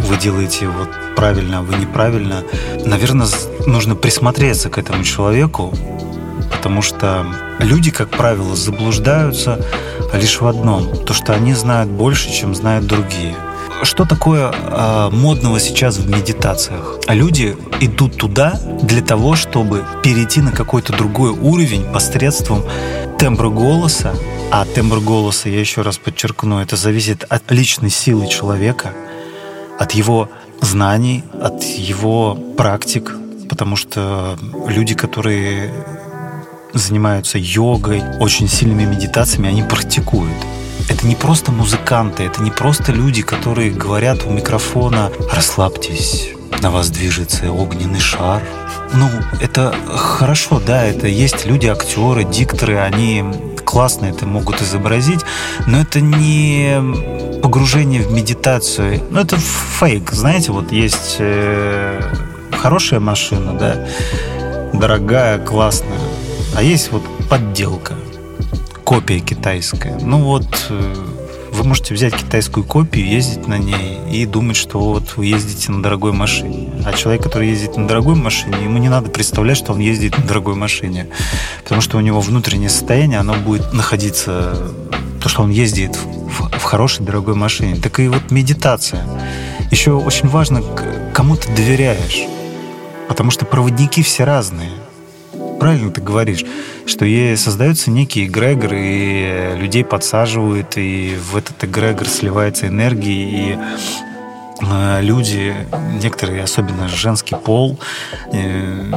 вы 0.01 0.17
делаете 0.17 0.69
вот 0.69 0.89
правильно, 1.17 1.59
а 1.59 1.63
вы 1.63 1.77
неправильно, 1.77 2.43
наверное, 2.85 3.27
нужно 3.67 3.95
присмотреться 3.95 4.69
к 4.69 4.79
этому 4.79 5.05
человеку, 5.05 5.73
потому 6.51 6.83
что 6.83 7.27
люди, 7.61 7.91
как 7.91 8.11
правило, 8.11 8.55
заблуждаются 8.57 9.65
лишь 10.13 10.41
в 10.41 10.47
одном, 10.47 10.89
то, 11.05 11.15
что 11.15 11.33
они 11.33 11.55
знают 11.55 11.91
больше, 11.91 12.31
чем 12.33 12.55
знают 12.55 12.87
другие. 12.87 13.35
Что 13.83 14.05
такое 14.05 14.53
э, 14.53 15.11
модного 15.11 15.61
сейчас 15.61 15.99
в 15.99 16.09
медитациях? 16.09 16.99
Люди 17.09 17.57
идут 17.81 18.17
туда 18.17 18.59
для 18.83 19.03
того, 19.03 19.35
чтобы 19.35 19.85
перейти 20.03 20.41
на 20.41 20.53
какой-то 20.53 20.93
другой 20.93 21.31
уровень 21.31 21.85
посредством 21.93 22.65
тембра 23.19 23.49
голоса. 23.49 24.15
А 24.51 24.65
тембр 24.65 25.01
голоса, 25.01 25.49
я 25.49 25.61
еще 25.61 25.83
раз 25.83 25.99
подчеркну, 25.99 26.61
это 26.61 26.77
зависит 26.77 27.25
от 27.29 27.51
личной 27.51 27.91
силы 27.91 28.29
человека– 28.29 28.93
от 29.83 29.93
его 29.93 30.29
знаний, 30.61 31.25
от 31.41 31.63
его 31.65 32.35
практик, 32.57 33.17
потому 33.49 33.77
что 33.77 34.39
люди, 34.69 34.95
которые 34.95 35.73
занимаются 36.73 37.39
йогой, 37.39 38.03
очень 38.21 38.49
сильными 38.49 38.85
медитациями, 38.85 39.49
они 39.49 39.63
практикуют. 39.63 40.37
Это 41.03 41.09
не 41.09 41.17
просто 41.17 41.51
музыканты, 41.51 42.23
это 42.23 42.41
не 42.43 42.53
просто 42.53 42.93
люди, 42.93 43.23
которые 43.23 43.73
говорят 43.73 44.25
у 44.25 44.31
микрофона 44.31 45.11
«расслабьтесь, 45.33 46.29
на 46.61 46.71
вас 46.71 46.91
движется 46.91 47.51
огненный 47.51 47.99
шар». 47.99 48.41
Ну, 48.95 49.09
это 49.41 49.75
хорошо, 49.97 50.63
да, 50.65 50.85
это 50.85 51.09
есть 51.09 51.45
люди, 51.45 51.67
актеры, 51.67 52.23
дикторы, 52.23 52.79
они 52.79 53.25
классно 53.65 54.07
это 54.07 54.27
могут 54.27 54.63
изобразить, 54.63 55.23
но 55.67 55.81
это 55.81 56.01
не 56.01 57.41
погружение 57.43 58.03
в 58.03 58.13
медитацию. 58.13 59.03
Ну, 59.11 59.19
это 59.19 59.37
фейк, 59.39 60.13
знаете, 60.13 60.53
вот 60.53 60.71
есть 60.71 61.17
э, 61.19 62.01
хорошая 62.53 63.01
машина, 63.01 63.55
да, 63.59 63.89
дорогая, 64.73 65.41
классная, 65.41 65.99
а 66.55 66.63
есть 66.63 66.93
вот 66.93 67.03
подделка, 67.29 67.95
копия 68.85 69.21
китайская. 69.21 69.99
Ну 70.01 70.19
вот 70.19 70.67
э, 70.71 70.95
вы 71.53 71.65
можете 71.65 71.95
взять 71.95 72.15
китайскую 72.15 72.65
копию, 72.65 73.07
ездить 73.07 73.47
на 73.47 73.59
ней 73.59 73.99
и 74.11 74.25
думать, 74.27 74.57
что 74.57 74.81
вот 74.81 75.17
вы 75.17 75.27
ездите 75.27 75.71
на 75.71 75.83
дорогой 75.83 76.13
машине. 76.13 76.71
А 76.85 76.93
человек, 76.93 77.23
который 77.23 77.49
ездит 77.49 77.77
на 77.77 77.87
дорогой 77.87 78.15
машине, 78.15 78.57
ему 78.65 78.79
не 78.79 78.89
надо 78.89 79.11
представлять, 79.11 79.59
что 79.59 79.73
он 79.73 79.79
ездит 79.79 80.17
на 80.17 80.25
дорогой 80.25 80.55
машине. 80.55 81.09
Потому 81.63 81.81
что 81.81 81.99
у 81.99 82.01
него 82.01 82.21
внутреннее 82.21 82.71
состояние, 82.71 83.21
оно 83.21 83.35
будет 83.35 83.73
находиться, 83.73 84.73
то, 85.21 85.29
что 85.29 85.43
он 85.43 85.51
ездит 85.51 85.97
в, 85.97 86.59
в 86.59 86.63
хорошей 86.63 87.05
дорогой 87.05 87.35
машине. 87.35 87.77
Так 87.77 88.01
и 88.01 88.09
вот 88.09 88.31
медитация. 88.31 89.07
Еще 89.71 89.93
очень 89.93 90.29
важно, 90.29 90.63
кому 91.13 91.37
ты 91.37 91.49
доверяешь. 91.55 92.23
Потому 93.09 93.31
что 93.31 93.45
проводники 93.45 94.03
все 94.03 94.25
разные. 94.25 94.71
Правильно 95.63 95.93
ты 95.93 96.01
говоришь, 96.01 96.45
что 96.87 97.07
создаются 97.37 97.93
некие 97.93 98.27
эгрегоры, 98.27 98.81
и 98.81 99.55
людей 99.57 99.85
подсаживают, 99.85 100.77
и 100.77 101.17
в 101.17 101.37
этот 101.37 101.63
эгрегор 101.63 102.09
сливается 102.09 102.67
энергия, 102.67 103.13
и 103.13 103.59
э, 104.61 105.03
люди, 105.03 105.55
некоторые, 106.03 106.43
особенно 106.43 106.89
женский 106.89 107.37
пол, 107.37 107.79
э, 108.33 108.93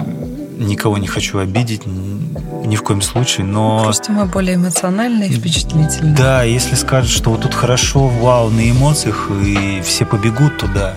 никого 0.58 0.97
не 0.97 1.06
хочу 1.06 1.38
обидеть 1.38 1.84
ни 1.86 2.75
в 2.75 2.82
коем 2.82 3.04
случае, 3.04 3.45
но... 3.45 3.84
Просто 3.84 4.12
мы 4.12 4.25
более 4.25 4.56
эмоциональные 4.56 5.30
и 5.30 5.34
впечатлительные. 5.34 6.15
Да, 6.15 6.41
если 6.41 6.73
скажут, 6.73 7.12
что 7.12 7.30
вот 7.30 7.41
тут 7.43 7.54
хорошо, 7.54 8.08
вау, 8.08 8.49
на 8.49 8.71
эмоциях, 8.71 9.30
и 9.45 9.84
все 9.84 10.04
побегут 10.04 10.58
туда. 10.58 10.95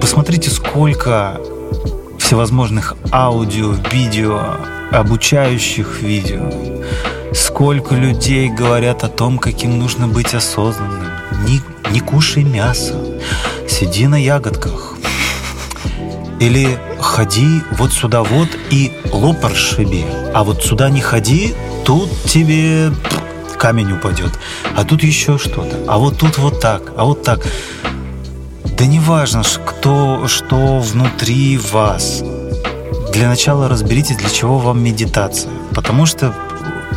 Посмотрите, 0.00 0.50
сколько 0.50 1.40
всевозможных 2.34 2.96
аудио, 3.12 3.76
видео, 3.92 4.56
обучающих 4.90 6.02
видео. 6.02 6.50
Сколько 7.32 7.94
людей 7.94 8.48
говорят 8.48 9.04
о 9.04 9.08
том, 9.08 9.38
каким 9.38 9.78
нужно 9.78 10.08
быть 10.08 10.34
осознанным. 10.34 11.12
Не, 11.46 11.60
не 11.92 12.00
кушай 12.00 12.42
мясо, 12.42 13.00
сиди 13.68 14.08
на 14.08 14.16
ягодках. 14.16 14.96
Или 16.40 16.76
ходи 16.98 17.62
вот 17.78 17.92
сюда 17.92 18.24
вот 18.24 18.48
и 18.70 18.92
лоб 19.12 19.44
расшиби. 19.44 20.04
А 20.34 20.42
вот 20.42 20.60
сюда 20.64 20.90
не 20.90 21.00
ходи, 21.00 21.54
тут 21.84 22.10
тебе 22.24 22.90
камень 23.56 23.92
упадет. 23.92 24.32
А 24.76 24.82
тут 24.82 25.04
еще 25.04 25.38
что-то. 25.38 25.84
А 25.86 25.98
вот 25.98 26.18
тут 26.18 26.38
вот 26.38 26.58
так, 26.60 26.94
а 26.96 27.04
вот 27.04 27.22
так. 27.22 27.46
Да 28.76 28.86
не 28.86 28.98
важно, 28.98 29.42
кто, 29.64 30.26
что 30.26 30.80
внутри 30.80 31.58
вас. 31.58 32.24
Для 33.12 33.28
начала 33.28 33.68
разберитесь, 33.68 34.16
для 34.16 34.28
чего 34.28 34.58
вам 34.58 34.82
медитация. 34.82 35.52
Потому 35.72 36.06
что 36.06 36.34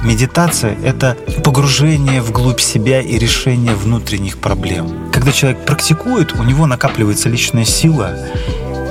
медитация— 0.04 0.76
это 0.84 1.16
погружение 1.44 2.22
вглубь 2.22 2.62
себя 2.62 3.00
и 3.00 3.20
решение 3.20 3.76
внутренних 3.76 4.40
проблем. 4.40 5.12
Когда 5.14 5.32
человек 5.32 5.66
практикует, 5.66 6.34
у 6.34 6.44
него 6.44 6.66
накапливается 6.66 7.30
личная 7.30 7.66
сила, 7.66 8.18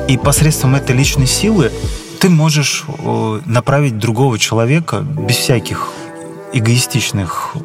и 0.08 0.16
посредством 0.16 0.76
этой 0.76 0.94
личной 0.94 1.26
силы 1.26 1.72
ты 2.20 2.28
можешь 2.28 2.84
э, 2.86 3.40
направить 3.46 3.98
другого 3.98 4.38
человека 4.38 5.00
без 5.00 5.36
всяких 5.36 5.88
эгоистичных 6.52 7.56
э, 7.56 7.60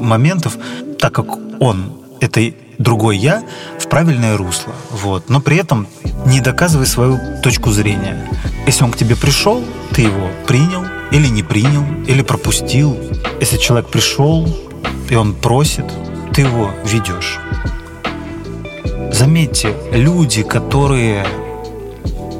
моментов, 0.00 0.56
так 1.00 1.12
как 1.12 1.26
он— 1.60 1.92
это 2.20 2.52
другой 2.78 3.16
я 3.16 3.42
в 3.78 3.88
правильное 3.88 4.36
русло. 4.36 4.74
Вот. 4.90 5.28
Но 5.28 5.40
при 5.40 5.56
этом 5.56 5.86
не 6.26 6.40
доказывай 6.40 6.86
свою 6.86 7.18
точку 7.42 7.70
зрения. 7.70 8.28
Если 8.66 8.84
он 8.84 8.92
к 8.92 8.96
тебе 8.96 9.16
пришел, 9.16 9.62
ты 9.92 10.02
его 10.02 10.28
принял 10.46 10.84
или 11.10 11.28
не 11.28 11.42
принял, 11.42 11.84
или 12.06 12.22
пропустил. 12.22 12.96
Если 13.40 13.56
человек 13.56 13.88
пришел, 13.90 14.48
и 15.08 15.14
он 15.14 15.34
просит, 15.34 15.86
ты 16.32 16.42
его 16.42 16.70
ведешь. 16.84 17.38
Заметьте, 19.12 19.74
люди, 19.92 20.42
которые 20.42 21.24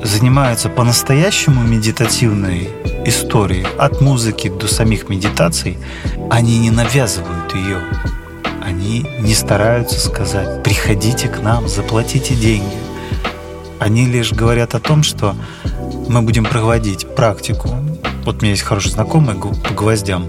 занимаются 0.03 0.69
по-настоящему 0.69 1.63
медитативной 1.63 2.69
историей, 3.07 3.67
от 3.79 4.01
музыки 4.01 4.49
до 4.49 4.67
самих 4.67 5.09
медитаций, 5.09 5.79
они 6.31 6.59
не 6.59 6.71
навязывают 6.71 7.55
ее 7.55 7.81
они 8.65 9.07
не 9.21 9.35
стараются 9.35 10.01
сказать 10.01 10.63
«приходите 10.63 11.29
к 11.29 11.43
нам, 11.43 11.69
заплатите 11.69 12.35
деньги». 12.35 12.77
Они 13.79 14.07
лишь 14.07 14.33
говорят 14.33 14.75
о 14.75 14.81
том, 14.81 15.03
что 15.03 15.37
мы 16.09 16.23
будем 16.23 16.45
проводить 16.45 17.15
практику. 17.15 17.69
Вот 18.25 18.37
у 18.37 18.39
меня 18.41 18.53
есть 18.53 18.63
хороший 18.63 18.93
знакомый 18.93 19.35
по 19.35 19.75
гвоздям. 19.75 20.29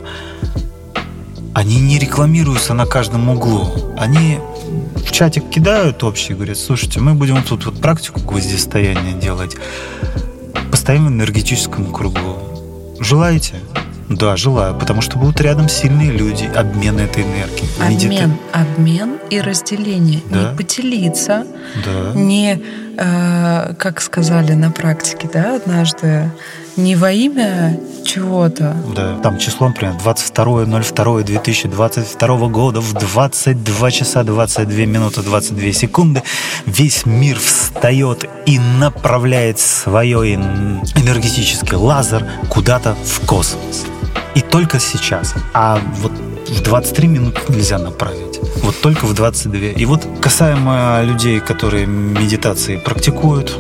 Они 1.54 1.80
не 1.80 1.98
рекламируются 1.98 2.74
на 2.74 2.86
каждом 2.86 3.30
углу. 3.30 3.94
Они 3.98 4.40
в 4.96 5.12
чатик 5.12 5.50
кидают 5.50 6.04
общий, 6.04 6.34
говорят, 6.34 6.58
слушайте, 6.58 7.00
мы 7.00 7.14
будем 7.14 7.42
тут 7.44 7.66
вот 7.66 7.80
практику 7.80 8.20
гвоздистояния 8.20 9.14
делать. 9.14 9.56
Постоим 10.70 11.06
в 11.06 11.10
энергетическом 11.10 11.94
кругу. 11.94 12.98
Желаете? 13.00 13.56
Да, 14.10 14.38
желаю, 14.38 14.76
потому 14.76 15.02
что 15.02 15.18
будут 15.18 15.42
рядом 15.42 15.68
сильные 15.68 16.12
люди, 16.12 16.50
обмен 16.56 17.00
этой 17.00 17.24
энергией. 17.24 17.68
Обмен, 17.80 18.10
Медита... 18.10 18.30
обмен 18.54 19.18
и 19.30 19.42
разделение. 19.42 20.22
Да. 20.30 20.52
Не 20.52 20.58
поделиться, 20.58 21.46
да. 21.84 22.12
не, 22.14 22.62
э, 22.98 23.74
как 23.78 24.02
сказали 24.02 24.54
на 24.54 24.70
практике, 24.72 25.28
да, 25.34 25.56
однажды, 25.56 26.30
не 26.78 26.96
во 26.96 27.12
имя 27.12 27.78
чего-то. 28.06 28.74
Да, 28.96 29.18
там 29.20 29.38
число, 29.38 29.68
например, 29.68 29.96
22.02.2022 30.04 32.50
года 32.50 32.82
в 32.82 32.94
22 32.94 33.92
часа 33.92 34.24
22 34.24 34.86
минуты 34.86 35.22
22 35.22 35.72
секунды 35.72 36.24
весь 36.66 37.06
мир 37.06 37.38
встает 37.40 38.26
и 38.46 38.60
направляет 38.60 39.60
свой 39.60 40.36
энергетический 40.36 41.78
лазер 41.78 42.26
куда-то 42.50 42.98
в 43.04 43.26
космос. 43.26 43.86
И 44.36 44.42
только 44.42 44.80
сейчас. 44.80 45.34
А 45.54 45.80
вот 46.02 46.12
в 46.50 46.62
23 46.62 47.08
минуты 47.08 47.40
нельзя 47.50 47.80
направить. 47.80 48.40
Вот 48.62 48.76
только 48.82 49.06
в 49.06 49.14
22. 49.14 49.58
И 49.78 49.86
вот 49.86 50.06
касаемо 50.22 51.02
людей, 51.04 51.40
которые 51.40 51.86
медитации 51.86 52.76
практикуют, 52.78 53.58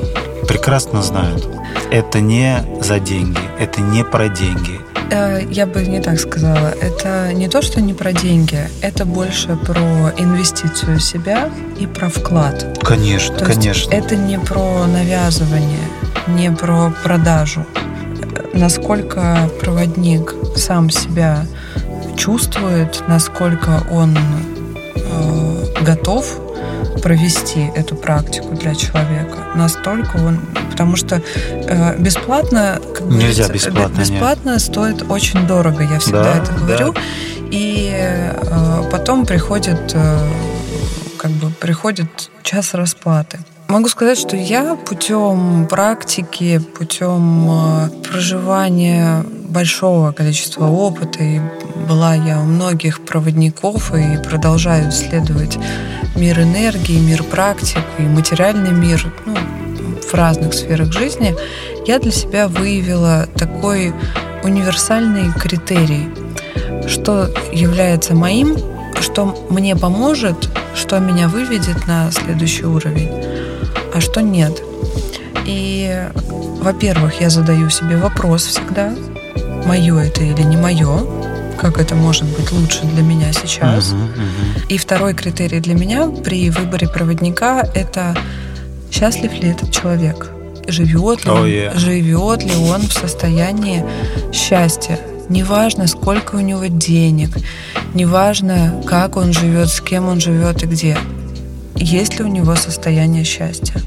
прекрасно 0.47 1.01
знают, 1.01 1.47
это 1.91 2.19
не 2.19 2.63
за 2.81 2.99
деньги, 2.99 3.39
это 3.59 3.81
не 3.81 4.03
про 4.03 4.29
деньги. 4.29 4.79
Э, 5.11 5.41
я 5.49 5.65
бы 5.65 5.85
не 5.85 6.01
так 6.01 6.19
сказала. 6.19 6.73
Это 6.81 7.33
не 7.33 7.47
то, 7.47 7.61
что 7.61 7.81
не 7.81 7.93
про 7.93 8.11
деньги, 8.11 8.59
это 8.81 9.05
больше 9.05 9.55
про 9.55 10.11
инвестицию 10.17 10.97
в 10.97 11.03
себя 11.03 11.49
и 11.79 11.87
про 11.87 12.09
вклад. 12.09 12.79
Конечно, 12.83 13.37
то 13.37 13.45
конечно. 13.45 13.93
это 13.93 14.15
не 14.15 14.39
про 14.39 14.85
навязывание, 14.87 15.87
не 16.27 16.51
про 16.51 16.93
продажу. 17.03 17.65
Насколько 18.53 19.49
проводник 19.61 20.33
сам 20.55 20.89
себя 20.89 21.45
чувствует, 22.17 23.03
насколько 23.07 23.85
он 23.91 24.17
э, 24.17 25.65
готов 25.81 26.39
провести 27.05 27.69
эту 27.75 27.95
практику 27.95 28.55
для 28.55 28.73
человека. 28.73 29.51
Настолько 29.53 30.15
он... 30.17 30.39
Потому 30.71 30.95
что 30.95 31.21
э, 31.45 31.99
бесплатно... 31.99 32.81
Как 32.95 33.05
Нельзя 33.05 33.47
бесплатно. 33.47 33.99
Бесплатно 33.99 34.49
нет. 34.53 34.61
стоит 34.61 35.05
очень 35.07 35.45
дорого, 35.45 35.83
я 35.83 35.99
всегда 35.99 36.23
да, 36.23 36.37
это 36.41 36.51
говорю. 36.53 36.93
Да. 36.93 37.01
И 37.51 37.91
э, 37.95 38.89
потом 38.91 39.27
приходит, 39.27 39.91
э, 39.93 40.17
как 41.19 41.29
бы 41.29 41.51
приходит 41.51 42.31
час 42.41 42.73
расплаты. 42.73 43.37
Могу 43.67 43.89
сказать, 43.89 44.19
что 44.19 44.37
я 44.37 44.75
путем 44.75 45.67
практики, 45.67 46.59
путем 46.59 47.49
э, 47.49 47.89
проживания 48.03 49.25
большого 49.49 50.11
количества 50.11 50.67
опыта, 50.67 51.23
и 51.23 51.39
была 51.87 52.13
я 52.13 52.39
у 52.39 52.43
многих 52.43 53.03
проводников 53.03 53.93
и 53.93 54.17
продолжаю 54.23 54.89
исследовать 54.89 55.57
мир 56.15 56.39
энергии, 56.41 56.99
мир 56.99 57.23
практик 57.23 57.81
и 57.97 58.03
материальный 58.03 58.71
мир 58.71 59.11
ну, 59.25 59.35
в 59.99 60.13
разных 60.13 60.53
сферах 60.53 60.91
жизни, 60.93 61.35
я 61.87 61.99
для 61.99 62.11
себя 62.11 62.47
выявила 62.47 63.27
такой 63.35 63.93
универсальный 64.43 65.33
критерий, 65.33 66.07
что 66.87 67.29
является 67.51 68.13
моим, 68.13 68.55
что 69.01 69.47
мне 69.49 69.75
поможет, 69.75 70.49
что 70.75 70.99
меня 70.99 71.27
выведет 71.27 71.87
на 71.87 72.11
следующий 72.11 72.65
уровень, 72.65 73.09
а 73.95 74.01
что 74.01 74.21
нет. 74.21 74.61
И, 75.45 76.09
во-первых, 76.61 77.21
я 77.21 77.29
задаю 77.29 77.69
себе 77.69 77.95
вопрос 77.95 78.45
всегда, 78.45 78.93
мое 79.65 79.97
это 79.97 80.21
или 80.23 80.41
не 80.43 80.57
мое, 80.57 81.05
как 81.57 81.79
это 81.79 81.95
может 81.95 82.25
быть 82.25 82.51
лучше 82.51 82.83
для 82.83 83.01
меня 83.01 83.31
сейчас. 83.31 83.93
Uh-huh, 83.93 83.95
uh-huh. 83.95 84.67
И 84.67 84.77
второй 84.77 85.13
критерий 85.13 85.61
для 85.61 85.75
меня 85.75 86.07
при 86.09 86.49
выборе 86.49 86.89
проводника 86.89 87.65
это 87.73 88.15
счастлив 88.91 89.31
ли 89.31 89.51
этот 89.51 89.71
человек, 89.71 90.29
живет 90.67 91.23
ли, 91.23 91.31
oh, 91.31 91.45
yeah. 91.45 91.77
живет 91.77 92.43
ли 92.43 92.55
он 92.55 92.81
в 92.81 92.93
состоянии 92.93 93.85
счастья. 94.33 94.99
Неважно, 95.29 95.87
сколько 95.87 96.35
у 96.35 96.39
него 96.39 96.65
денег, 96.65 97.29
неважно, 97.93 98.81
как 98.85 99.15
он 99.15 99.31
живет, 99.31 99.69
с 99.69 99.79
кем 99.79 100.09
он 100.09 100.19
живет 100.19 100.63
и 100.63 100.65
где. 100.67 100.97
Есть 101.75 102.19
ли 102.19 102.25
у 102.25 102.27
него 102.27 102.55
состояние 102.55 103.23
счастья. 103.23 103.81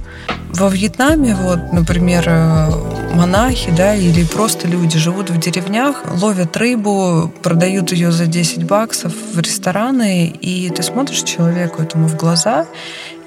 Во 0.50 0.68
Вьетнаме, 0.68 1.34
вот, 1.34 1.72
например, 1.72 2.24
э, 2.26 2.70
монахи, 3.14 3.72
да, 3.76 3.94
или 3.94 4.24
просто 4.24 4.66
люди 4.66 4.98
живут 4.98 5.30
в 5.30 5.38
деревнях, 5.38 6.02
ловят 6.20 6.56
рыбу, 6.56 7.32
продают 7.42 7.92
ее 7.92 8.12
за 8.12 8.26
10 8.26 8.64
баксов 8.64 9.12
в 9.34 9.40
рестораны, 9.40 10.26
и 10.26 10.70
ты 10.70 10.82
смотришь 10.82 11.22
человеку 11.22 11.82
этому 11.82 12.08
в 12.08 12.16
глаза, 12.16 12.66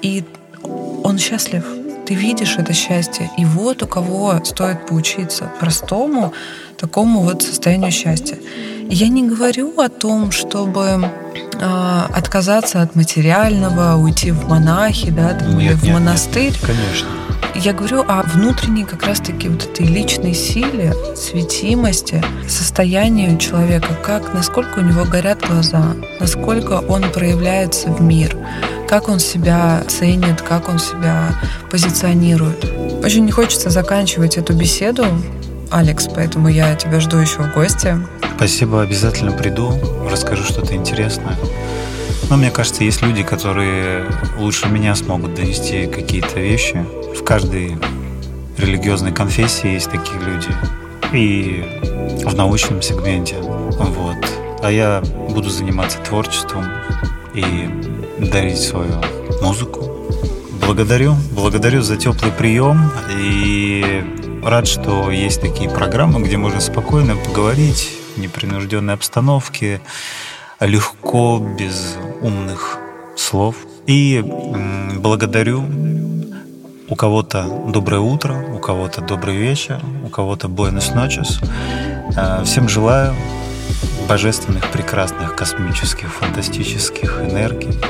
и 0.02 0.24
он 0.62 1.18
счастлив. 1.18 1.64
Ты 2.06 2.14
видишь 2.14 2.56
это 2.58 2.72
счастье. 2.72 3.30
И 3.38 3.44
вот 3.44 3.82
у 3.82 3.86
кого 3.86 4.40
стоит 4.44 4.86
поучиться 4.86 5.50
простому 5.60 6.32
такому 6.76 7.20
вот 7.20 7.42
состоянию 7.42 7.92
счастья. 7.92 8.38
Я 8.88 9.08
не 9.08 9.26
говорю 9.26 9.78
о 9.80 9.88
том, 9.88 10.30
чтобы 10.30 11.10
э, 11.60 12.00
отказаться 12.14 12.82
от 12.82 12.94
материального, 12.94 13.96
уйти 13.96 14.30
в 14.30 14.48
монахи, 14.48 15.10
да, 15.10 15.34
там, 15.34 15.56
Нет, 15.58 15.72
или 15.72 15.74
в 15.74 15.82
нет, 15.84 15.94
монастырь. 15.94 16.52
нет, 16.52 16.58
конечно. 16.60 17.08
Я 17.54 17.74
говорю 17.74 18.02
о 18.08 18.22
внутренней 18.22 18.84
как 18.84 19.04
раз-таки 19.04 19.48
вот 19.48 19.64
этой 19.64 19.86
личной 19.86 20.34
силе, 20.34 20.94
светимости, 21.14 22.22
состоянию 22.48 23.36
человека, 23.38 23.94
как, 24.02 24.32
насколько 24.32 24.78
у 24.78 24.82
него 24.82 25.04
горят 25.04 25.46
глаза, 25.46 25.94
насколько 26.18 26.80
он 26.88 27.02
проявляется 27.12 27.88
в 27.88 28.00
мир, 28.00 28.36
как 28.88 29.08
он 29.08 29.18
себя 29.18 29.82
ценит, 29.86 30.40
как 30.40 30.68
он 30.68 30.78
себя 30.78 31.34
позиционирует. 31.70 32.64
Очень 33.04 33.26
не 33.26 33.32
хочется 33.32 33.68
заканчивать 33.70 34.38
эту 34.38 34.54
беседу, 34.54 35.04
Алекс, 35.72 36.06
поэтому 36.14 36.48
я 36.48 36.74
тебя 36.76 37.00
жду 37.00 37.16
еще 37.16 37.42
в 37.42 37.54
гости. 37.54 37.96
Спасибо, 38.36 38.82
обязательно 38.82 39.32
приду, 39.32 39.72
расскажу 40.10 40.44
что-то 40.44 40.74
интересное. 40.74 41.36
Но 42.28 42.36
мне 42.36 42.50
кажется, 42.50 42.84
есть 42.84 43.02
люди, 43.02 43.22
которые 43.22 44.06
лучше 44.38 44.68
меня 44.68 44.94
смогут 44.94 45.34
донести 45.34 45.86
какие-то 45.86 46.40
вещи. 46.40 46.84
В 47.16 47.24
каждой 47.24 47.78
религиозной 48.58 49.12
конфессии 49.12 49.72
есть 49.72 49.90
такие 49.90 50.18
люди. 50.20 50.48
И 51.12 52.24
в 52.24 52.34
научном 52.34 52.80
сегменте. 52.82 53.36
Вот. 53.40 54.16
А 54.62 54.70
я 54.70 55.02
буду 55.30 55.50
заниматься 55.50 55.98
творчеством 55.98 56.66
и 57.34 57.68
дарить 58.18 58.60
свою 58.60 59.02
музыку. 59.42 59.88
Благодарю, 60.66 61.14
благодарю 61.32 61.82
за 61.82 61.96
теплый 61.96 62.30
прием 62.32 62.90
и 63.10 64.04
рад, 64.42 64.66
что 64.66 65.10
есть 65.10 65.40
такие 65.40 65.70
программы, 65.70 66.20
где 66.22 66.36
можно 66.36 66.60
спокойно 66.60 67.16
поговорить 67.16 67.90
в 68.14 68.20
непринужденной 68.20 68.94
обстановке, 68.94 69.80
легко, 70.60 71.38
без 71.38 71.96
умных 72.20 72.78
слов. 73.16 73.56
И 73.86 74.22
благодарю 74.96 75.64
у 76.88 76.94
кого-то 76.94 77.44
доброе 77.68 78.00
утро, 78.00 78.44
у 78.54 78.58
кого-то 78.58 79.00
добрый 79.00 79.36
вечер, 79.36 79.80
у 80.04 80.08
кого-то 80.08 80.48
buenos 80.48 80.94
noches. 80.94 81.42
Э, 82.16 82.44
всем 82.44 82.68
желаю 82.68 83.14
божественных, 84.08 84.70
прекрасных, 84.70 85.34
космических, 85.34 86.12
фантастических 86.12 87.20
энергий. 87.22 87.80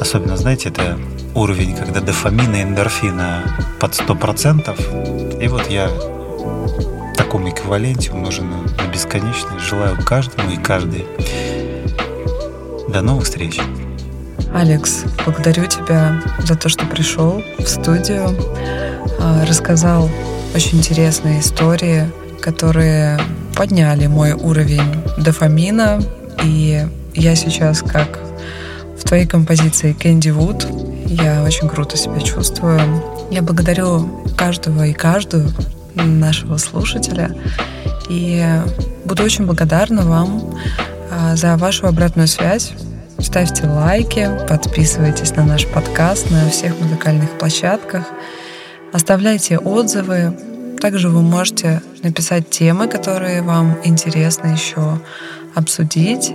Особенно, 0.00 0.36
знаете, 0.36 0.68
это 0.68 0.98
уровень, 1.34 1.74
когда 1.74 2.00
дофамина 2.00 2.56
и 2.56 2.62
эндорфина 2.62 3.42
под 3.80 3.92
100%. 3.92 5.42
И 5.42 5.48
вот 5.48 5.68
я 5.68 5.88
в 5.88 7.16
таком 7.16 7.48
эквиваленте 7.48 8.12
умноженном 8.12 8.66
на 8.66 8.92
бесконечность 8.92 9.64
желаю 9.68 9.96
каждому 10.04 10.50
и 10.50 10.56
каждой 10.56 11.06
до 12.88 13.02
новых 13.02 13.24
встреч. 13.24 13.60
Алекс, 14.54 15.04
благодарю 15.24 15.66
тебя 15.66 16.22
за 16.38 16.56
то, 16.56 16.68
что 16.68 16.86
пришел 16.86 17.42
в 17.58 17.66
студию, 17.66 18.34
а, 19.20 19.44
рассказал 19.44 20.08
очень 20.54 20.78
интересные 20.78 21.40
истории, 21.40 22.10
которые 22.40 23.20
подняли 23.54 24.06
мой 24.06 24.32
уровень 24.32 25.02
дофамина. 25.18 26.00
И 26.42 26.86
я 27.14 27.34
сейчас, 27.34 27.82
как 27.82 28.20
твоей 29.08 29.26
композиции 29.26 29.96
Candy 29.98 30.36
Wood, 30.36 30.66
я 31.08 31.42
очень 31.42 31.66
круто 31.66 31.96
себя 31.96 32.20
чувствую. 32.20 32.78
Я 33.30 33.40
благодарю 33.40 34.06
каждого 34.36 34.86
и 34.86 34.92
каждую 34.92 35.48
нашего 35.94 36.58
слушателя. 36.58 37.34
И 38.10 38.44
буду 39.06 39.22
очень 39.22 39.46
благодарна 39.46 40.02
вам 40.02 40.54
а, 41.10 41.36
за 41.36 41.56
вашу 41.56 41.86
обратную 41.86 42.28
связь. 42.28 42.72
Ставьте 43.18 43.66
лайки, 43.66 44.28
подписывайтесь 44.46 45.34
на 45.34 45.44
наш 45.44 45.66
подкаст 45.66 46.30
на 46.30 46.50
всех 46.50 46.78
музыкальных 46.78 47.30
площадках, 47.38 48.04
оставляйте 48.92 49.56
отзывы. 49.56 50.36
Также 50.82 51.08
вы 51.08 51.22
можете 51.22 51.80
написать 52.02 52.50
темы, 52.50 52.88
которые 52.88 53.40
вам 53.40 53.78
интересно 53.84 54.48
еще 54.48 55.00
обсудить 55.54 56.30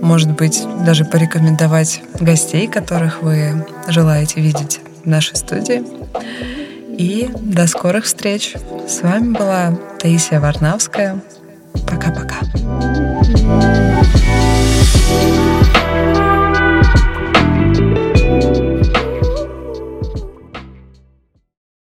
может 0.00 0.32
быть, 0.32 0.62
даже 0.84 1.04
порекомендовать 1.04 2.02
гостей, 2.20 2.66
которых 2.66 3.22
вы 3.22 3.66
желаете 3.88 4.40
видеть 4.40 4.80
в 5.04 5.08
нашей 5.08 5.36
студии. 5.36 5.82
И 6.96 7.28
до 7.40 7.66
скорых 7.66 8.04
встреч. 8.04 8.54
С 8.86 9.02
вами 9.02 9.32
была 9.32 9.78
Таисия 9.98 10.40
Варнавская. 10.40 11.20
Пока-пока. 11.86 12.36
thank 15.06 15.68
you 15.68 15.73